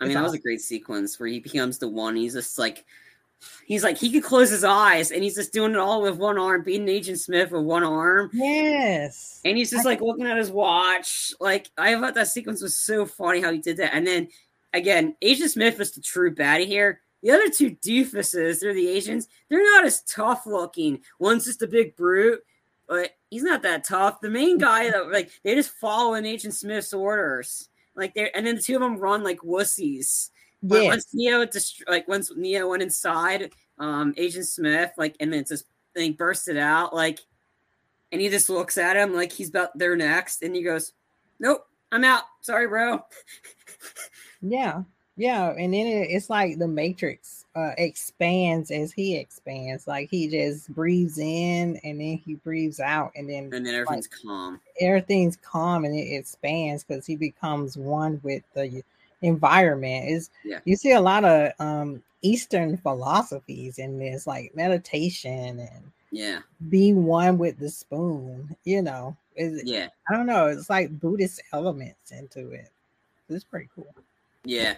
[0.00, 2.16] I mean, that was a great sequence where he becomes the one.
[2.16, 2.84] He's just like,
[3.66, 6.38] he's like, he could close his eyes and he's just doing it all with one
[6.38, 8.30] arm, beating Agent Smith with one arm.
[8.32, 9.40] Yes.
[9.44, 11.32] And he's just like looking at his watch.
[11.40, 13.94] Like, I thought that sequence was so funny how he did that.
[13.94, 14.28] And then
[14.74, 17.00] again, Agent Smith was the true baddie here.
[17.22, 19.28] The other two doofuses, they're the agents.
[19.48, 21.02] They're not as tough looking.
[21.20, 22.40] One's just a big brute,
[22.88, 24.20] but he's not that tough.
[24.20, 27.70] The main guy that like they just follow in Agent Smith's orders.
[27.96, 30.28] Like they and then the two of them run like wussies.
[30.62, 30.88] But Yes.
[30.92, 35.64] once Neo dist- like once Neo went inside, um, Agent Smith, like and then just
[35.94, 37.20] thing bursted out, like
[38.12, 40.92] and he just looks at him like he's about there next, and he goes,
[41.40, 42.24] Nope, I'm out.
[42.42, 43.00] Sorry, bro.
[44.44, 44.82] Yeah,
[45.16, 49.86] yeah, and then it, it's like the Matrix uh, expands as he expands.
[49.86, 54.06] Like he just breathes in and then he breathes out, and then And then everything's
[54.08, 54.60] calm.
[54.80, 58.82] everything's calm and it expands because he becomes one with the
[59.22, 60.08] environment.
[60.08, 60.60] Is Yeah.
[60.64, 66.40] you see a lot of um Eastern philosophies in this, like meditation and Yeah.
[66.68, 68.56] be one with the spoon.
[68.64, 69.88] You know, is Yeah.
[70.08, 70.46] I don't know.
[70.48, 72.70] It's like Buddhist elements into it.
[73.28, 73.94] It's pretty cool.
[74.44, 74.74] Yeah.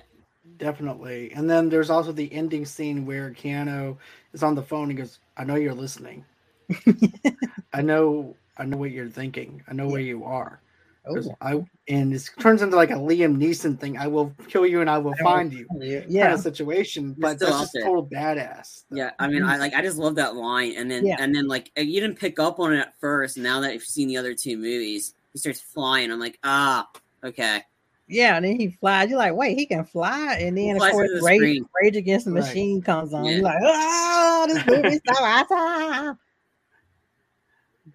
[0.56, 1.32] Definitely.
[1.32, 3.96] And then there's also the ending scene where Keanu
[4.32, 6.24] is on the phone and goes, I know you're listening.
[7.72, 9.62] I know I know what you're thinking.
[9.68, 10.60] I know where you are.
[11.06, 13.98] Oh, I and it turns into like a Liam Neeson thing.
[13.98, 17.14] I will kill you and I will I find you yeah, kind of situation.
[17.18, 18.84] But that's just total badass.
[18.90, 19.10] Yeah.
[19.18, 20.74] I mean, I like I just love that line.
[20.76, 21.16] And then Yeah.
[21.18, 23.36] and then like you didn't pick up on it at first.
[23.36, 26.10] Now that you've seen the other two movies, he starts flying.
[26.10, 26.88] I'm like, ah,
[27.22, 27.62] okay.
[28.06, 29.08] Yeah, and then he flies.
[29.08, 31.66] You're like, wait, he can fly, and then of course the Rage, screen.
[31.82, 32.44] Rage Against the Right.
[32.44, 33.24] Machine comes on.
[33.24, 33.32] Yeah.
[33.32, 36.18] You're like, oh, this movie's so awesome.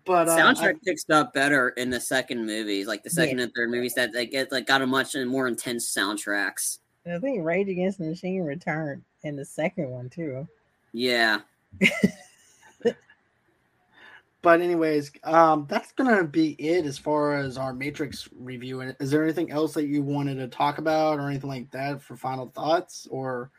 [0.06, 3.54] But uh, soundtrack I- picks up better in the second movies, like the second and
[3.54, 6.80] third movies that they get like got a much more intense soundtracks.
[7.06, 10.48] And I think Rage Against the Machine returned in the second one too.
[10.92, 11.40] Yeah.
[14.42, 18.82] but anyways, um, that's gonna be it as far as our Matrix review.
[18.82, 22.02] And is there anything else that you wanted to talk about or anything like that
[22.02, 23.08] for final thoughts?
[23.12, 23.52] Or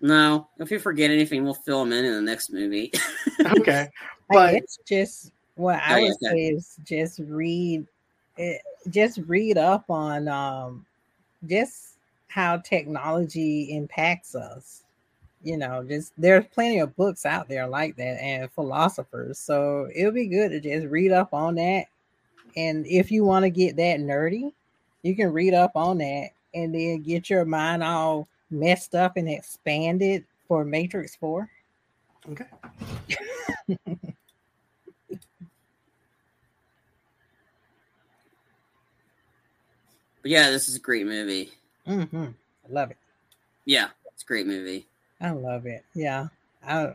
[0.00, 2.92] No, if you forget anything, we'll fill them in in the next movie.
[3.58, 3.88] okay,
[4.28, 7.86] but guess just what I yeah, would say is just read
[8.36, 10.86] it, just read up on um
[11.46, 11.96] just
[12.28, 14.84] how technology impacts us
[15.42, 19.38] you know, just there's plenty of books out there like that and philosophers.
[19.38, 21.86] So it'll be good to just read up on that.
[22.56, 24.52] And if you want to get that nerdy,
[25.02, 29.28] you can read up on that and then get your mind all messed up and
[29.28, 31.48] expanded for Matrix 4.
[32.30, 32.44] Okay.
[40.24, 41.52] yeah, this is a great movie.
[41.86, 42.24] Mm-hmm.
[42.24, 42.96] I love it.
[43.64, 44.87] Yeah, it's a great movie.
[45.20, 45.84] I love it.
[45.94, 46.28] Yeah.
[46.66, 46.94] I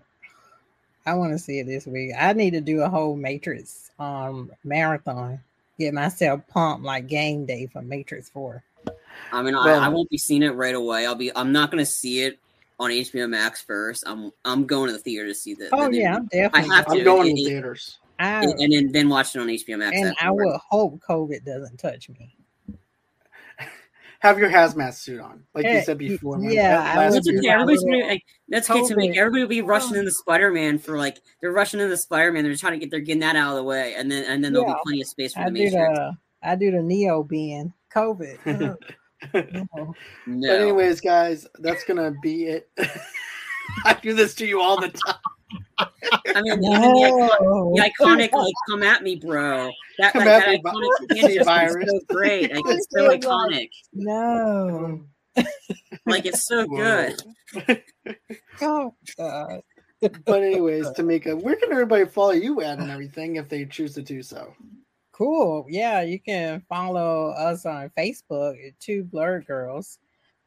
[1.06, 2.12] I want to see it this week.
[2.18, 5.40] I need to do a whole Matrix um marathon.
[5.80, 8.64] Get myself pumped like game day for Matrix 4.
[9.32, 11.06] I mean, I, I won't be seeing it right away.
[11.06, 11.36] I'll be.
[11.36, 12.40] I'm not gonna see it
[12.80, 14.04] on HBO Max first.
[14.06, 14.32] I'm.
[14.46, 15.70] I'm going to the theater to see the.
[15.74, 16.72] Oh the yeah, new- definitely.
[16.72, 16.92] I have to.
[16.94, 17.98] I'm going it- to it- theaters.
[18.20, 19.98] I, and, and then then watch it on HBO Max.
[19.98, 22.36] and I will hope COVID doesn't touch me.
[24.24, 26.40] Have your hazmat suit on, like you Eh, said before.
[26.40, 27.50] yeah, that I last would That's do okay.
[27.50, 28.24] Everybody's gonna like.
[28.48, 29.18] That's okay to make.
[29.18, 30.00] Everybody will be rushing Oh.
[30.00, 32.46] into Spider Man for like they're rushing into Spider Man.
[32.46, 34.54] They're trying to get they're getting that out of the way, and then and then
[34.54, 34.76] there'll Yeah.
[34.76, 36.00] be plenty of space for I the do Matrix.
[36.00, 38.38] the I do the Neo being COVID.
[39.34, 39.94] No.
[40.28, 42.70] No, But anyways, guys, that's gonna be it.
[43.86, 45.16] I do this to you all the time.
[46.36, 49.70] I mean, even the, iconic, the iconic like come at me, bro.
[50.00, 51.90] That Come like, at that me, iconic vi- hand is virus.
[51.90, 52.54] so great.
[52.54, 53.70] Like it's It so iconic.
[53.94, 55.02] No.
[56.06, 57.10] Like it's so Whoa.
[57.56, 57.84] good.
[58.62, 59.62] Oh God.
[60.26, 64.02] But anyways, Tamika, where can everybody follow you at and everything if they choose to
[64.02, 64.54] do so?
[65.12, 65.66] Cool.
[65.70, 70.00] Yeah, you can follow us on Facebook Two Blurred Girls.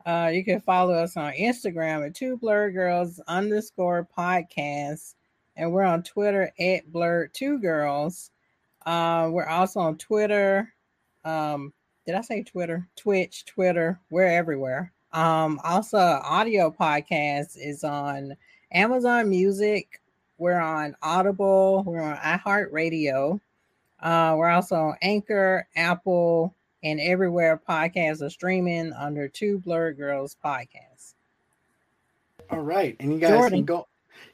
[0.06, 5.14] Uh, you can follow us on Instagram at Two Blurred Girls underscore podcast,
[5.56, 8.30] and we're on Twitter at Blurred Two Girls.
[8.86, 10.72] Uh, we're also on Twitter.
[11.24, 11.72] Um,
[12.06, 12.86] did I say Twitter?
[12.94, 13.98] Twitch, Twitter.
[14.10, 14.92] We're everywhere.
[15.12, 18.36] Um, also, audio podcast is on
[18.70, 20.00] Amazon Music.
[20.38, 21.82] We're on Audible.
[21.84, 23.40] We're on iHeartRadio.
[23.98, 30.36] Uh, we're also on Anchor, Apple, and everywhere podcasts are streaming under Two Blurred Girls
[30.44, 31.14] podcast.
[32.50, 33.58] All right, and you guys Jordan.
[33.58, 33.88] can go.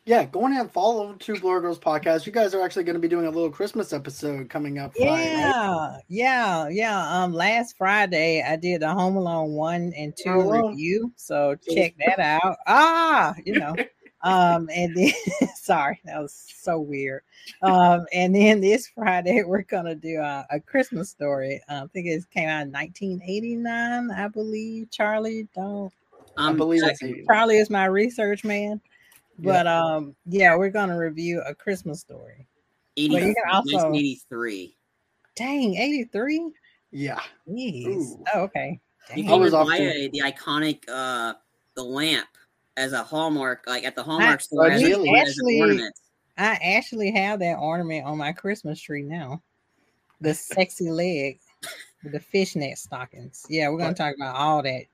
[0.05, 2.27] Yeah, go ahead and follow Two Blur Girls podcast.
[2.27, 4.95] You guys are actually going to be doing a little Christmas episode coming up.
[4.97, 5.39] Friday, right?
[5.39, 7.23] Yeah, yeah, yeah.
[7.23, 10.71] Um, last Friday I did the Home Alone one and two Alone.
[10.73, 12.57] review, so check that out.
[12.67, 13.75] Ah, you know.
[14.25, 15.13] Um, and then
[15.57, 17.23] sorry, that was so weird.
[17.63, 21.61] Um, and then this Friday we're gonna do a, a Christmas story.
[21.69, 24.91] Um, I think it came out in 1989, I believe.
[24.91, 25.93] Charlie, don't
[26.37, 27.25] I Um, believe it's 80.
[27.27, 28.81] Charlie is my research man.
[29.39, 29.53] Yeah.
[29.53, 32.47] But um, yeah, we're gonna review a Christmas story.
[32.97, 34.77] 80, Well, you can also- 1983.
[35.35, 36.53] Dang, 83?
[36.91, 37.87] Yeah, Jeez.
[37.87, 38.25] Ooh.
[38.35, 38.79] Oh, okay.
[39.17, 39.25] You Dang.
[39.25, 41.33] I can was even buy a, the iconic uh
[41.75, 42.29] the lamp
[42.77, 45.19] as a hallmark, like at the Hallmark I- store Really?
[45.19, 45.89] Actually-.
[46.39, 49.43] I actually have that ornament on my Christmas tree now.
[50.23, 51.41] The sexy leg
[52.03, 53.45] with the fishnet stockings.
[53.51, 54.85] Yeah, we're gonna talk about all that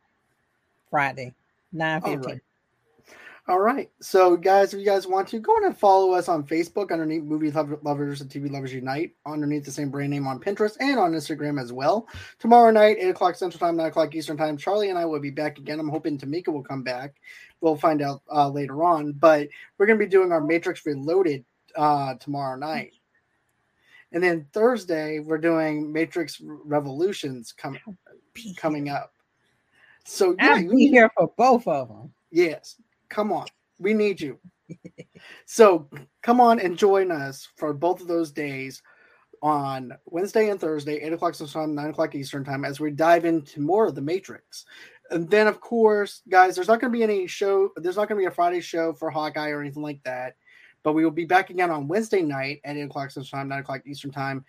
[0.91, 1.35] Friday,
[1.72, 2.31] 9 All 15.
[2.33, 2.41] right.
[3.49, 3.90] All right.
[4.01, 7.22] So, guys, if you guys want to, go on and follow us on Facebook underneath
[7.22, 10.99] Movie Lov- Lovers and TV Lovers Unite, underneath the same brand name on Pinterest and
[10.99, 12.07] on Instagram as well.
[12.38, 15.30] Tomorrow night, 8 o'clock Central Time, 9 o'clock Eastern Time, Charlie and I will be
[15.30, 15.80] back again.
[15.80, 17.14] I'm hoping Tamika will come back.
[17.62, 19.12] We'll find out uh, later on.
[19.12, 19.48] But
[19.78, 21.43] we're going to be doing our Matrix Reloaded
[21.74, 22.93] uh, tomorrow night.
[24.12, 27.78] And then Thursday, we're doing Matrix Revolutions com-
[28.59, 29.14] coming up.
[30.05, 32.12] So, yeah, I'll be here for both of them.
[32.31, 32.77] Yes,
[33.09, 33.47] come on.
[33.78, 34.39] We need you.
[35.47, 35.89] so
[36.22, 38.82] come on and join us for both of those days
[39.43, 43.24] on Wednesday and Thursday, 8 o'clock Central Time, 9 o'clock Eastern Time, as we dive
[43.24, 44.64] into more of the Matrix.
[45.10, 48.18] And then, of course, guys, there's not going to be any show, there's not going
[48.18, 50.36] to be a Friday show for Hawkeye or anything like that.
[50.82, 53.60] But we will be back again on Wednesday night at 8 o'clock Central Time, 9
[53.60, 54.44] o'clock Eastern Time,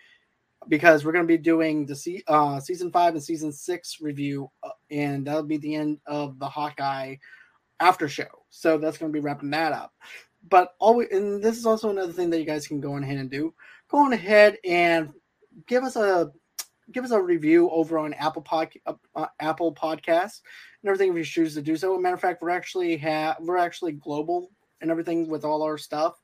[0.68, 4.50] because we're going to be doing the se- uh, season five and season six review,
[4.64, 7.16] uh, and that'll be the end of the Hawkeye
[7.80, 8.46] after show.
[8.50, 9.94] So that's going to be wrapping that up.
[10.50, 13.30] But always, and this is also another thing that you guys can go ahead and
[13.30, 13.54] do.
[13.90, 15.14] Go on ahead and
[15.68, 16.32] give us a
[16.92, 20.42] give us a review over on Apple Pod, uh, uh, Apple Podcasts
[20.82, 21.98] and everything if you choose to do so.
[21.98, 24.50] matter of fact, we're actually have we're actually global
[24.82, 26.20] and everything with all our stuff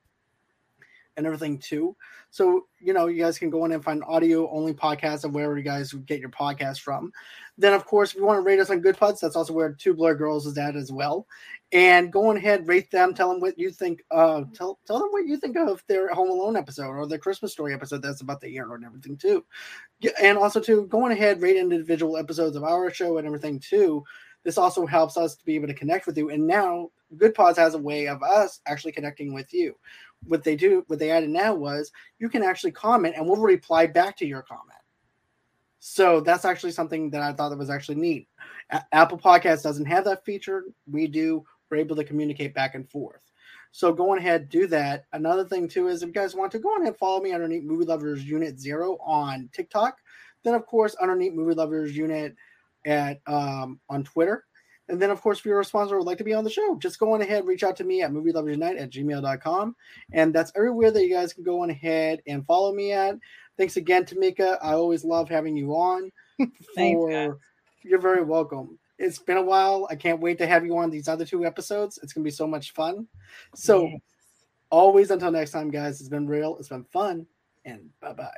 [1.17, 1.95] and everything too.
[2.29, 5.57] So you know, you guys can go in and find audio only podcasts of wherever
[5.57, 7.11] you guys get your podcast from.
[7.57, 9.71] Then, of course, if you want to rate us on Good Pods, that's also where
[9.71, 11.25] Two Blur Girls is at as well.
[11.71, 14.03] And go ahead, rate them, tell them what you think.
[14.11, 17.53] Uh, tell tell them what you think of their Home Alone episode or their Christmas
[17.53, 19.43] Story episode that's about the year and everything too.
[20.21, 24.03] And also, to go on ahead, rate individual episodes of our show and everything too.
[24.43, 26.29] This also helps us to be able to connect with you.
[26.29, 29.75] And now, Good Pods has a way of us actually connecting with you.
[30.27, 33.85] What they do, what they added now was you can actually comment and we'll reply
[33.87, 34.79] back to your comment.
[35.79, 38.27] So that's actually something that I thought that was actually neat.
[38.71, 40.63] A- Apple Podcast doesn't have that feature.
[40.91, 41.45] We do.
[41.69, 43.21] We're able to communicate back and forth.
[43.71, 45.05] So go ahead, do that.
[45.13, 47.63] Another thing too is if you guys want to go on ahead, follow me underneath
[47.63, 49.97] Movie Lovers Unite Zero on TikTok.
[50.43, 52.33] Then of course underneath Movie Lovers Unite
[52.85, 54.45] at um, on Twitter.
[54.87, 56.75] And then, of course, if you're a sponsor would like to be on the show,
[56.75, 59.75] just go on ahead, reach out to me at movielovesignite at gmail.com.
[60.13, 63.15] And that's everywhere that you guys can go on ahead and follow me at.
[63.57, 64.57] Thanks again, Tamika.
[64.61, 66.11] I always love having you on.
[66.75, 67.39] For,
[67.81, 68.77] you're very welcome.
[68.97, 69.87] It's been a while.
[69.89, 71.99] I can't wait to have you on these other two episodes.
[72.03, 73.07] It's going to be so much fun.
[73.55, 73.99] So, yes.
[74.69, 77.25] always until next time, guys, it's been real, it's been fun,
[77.65, 78.31] and bye bye.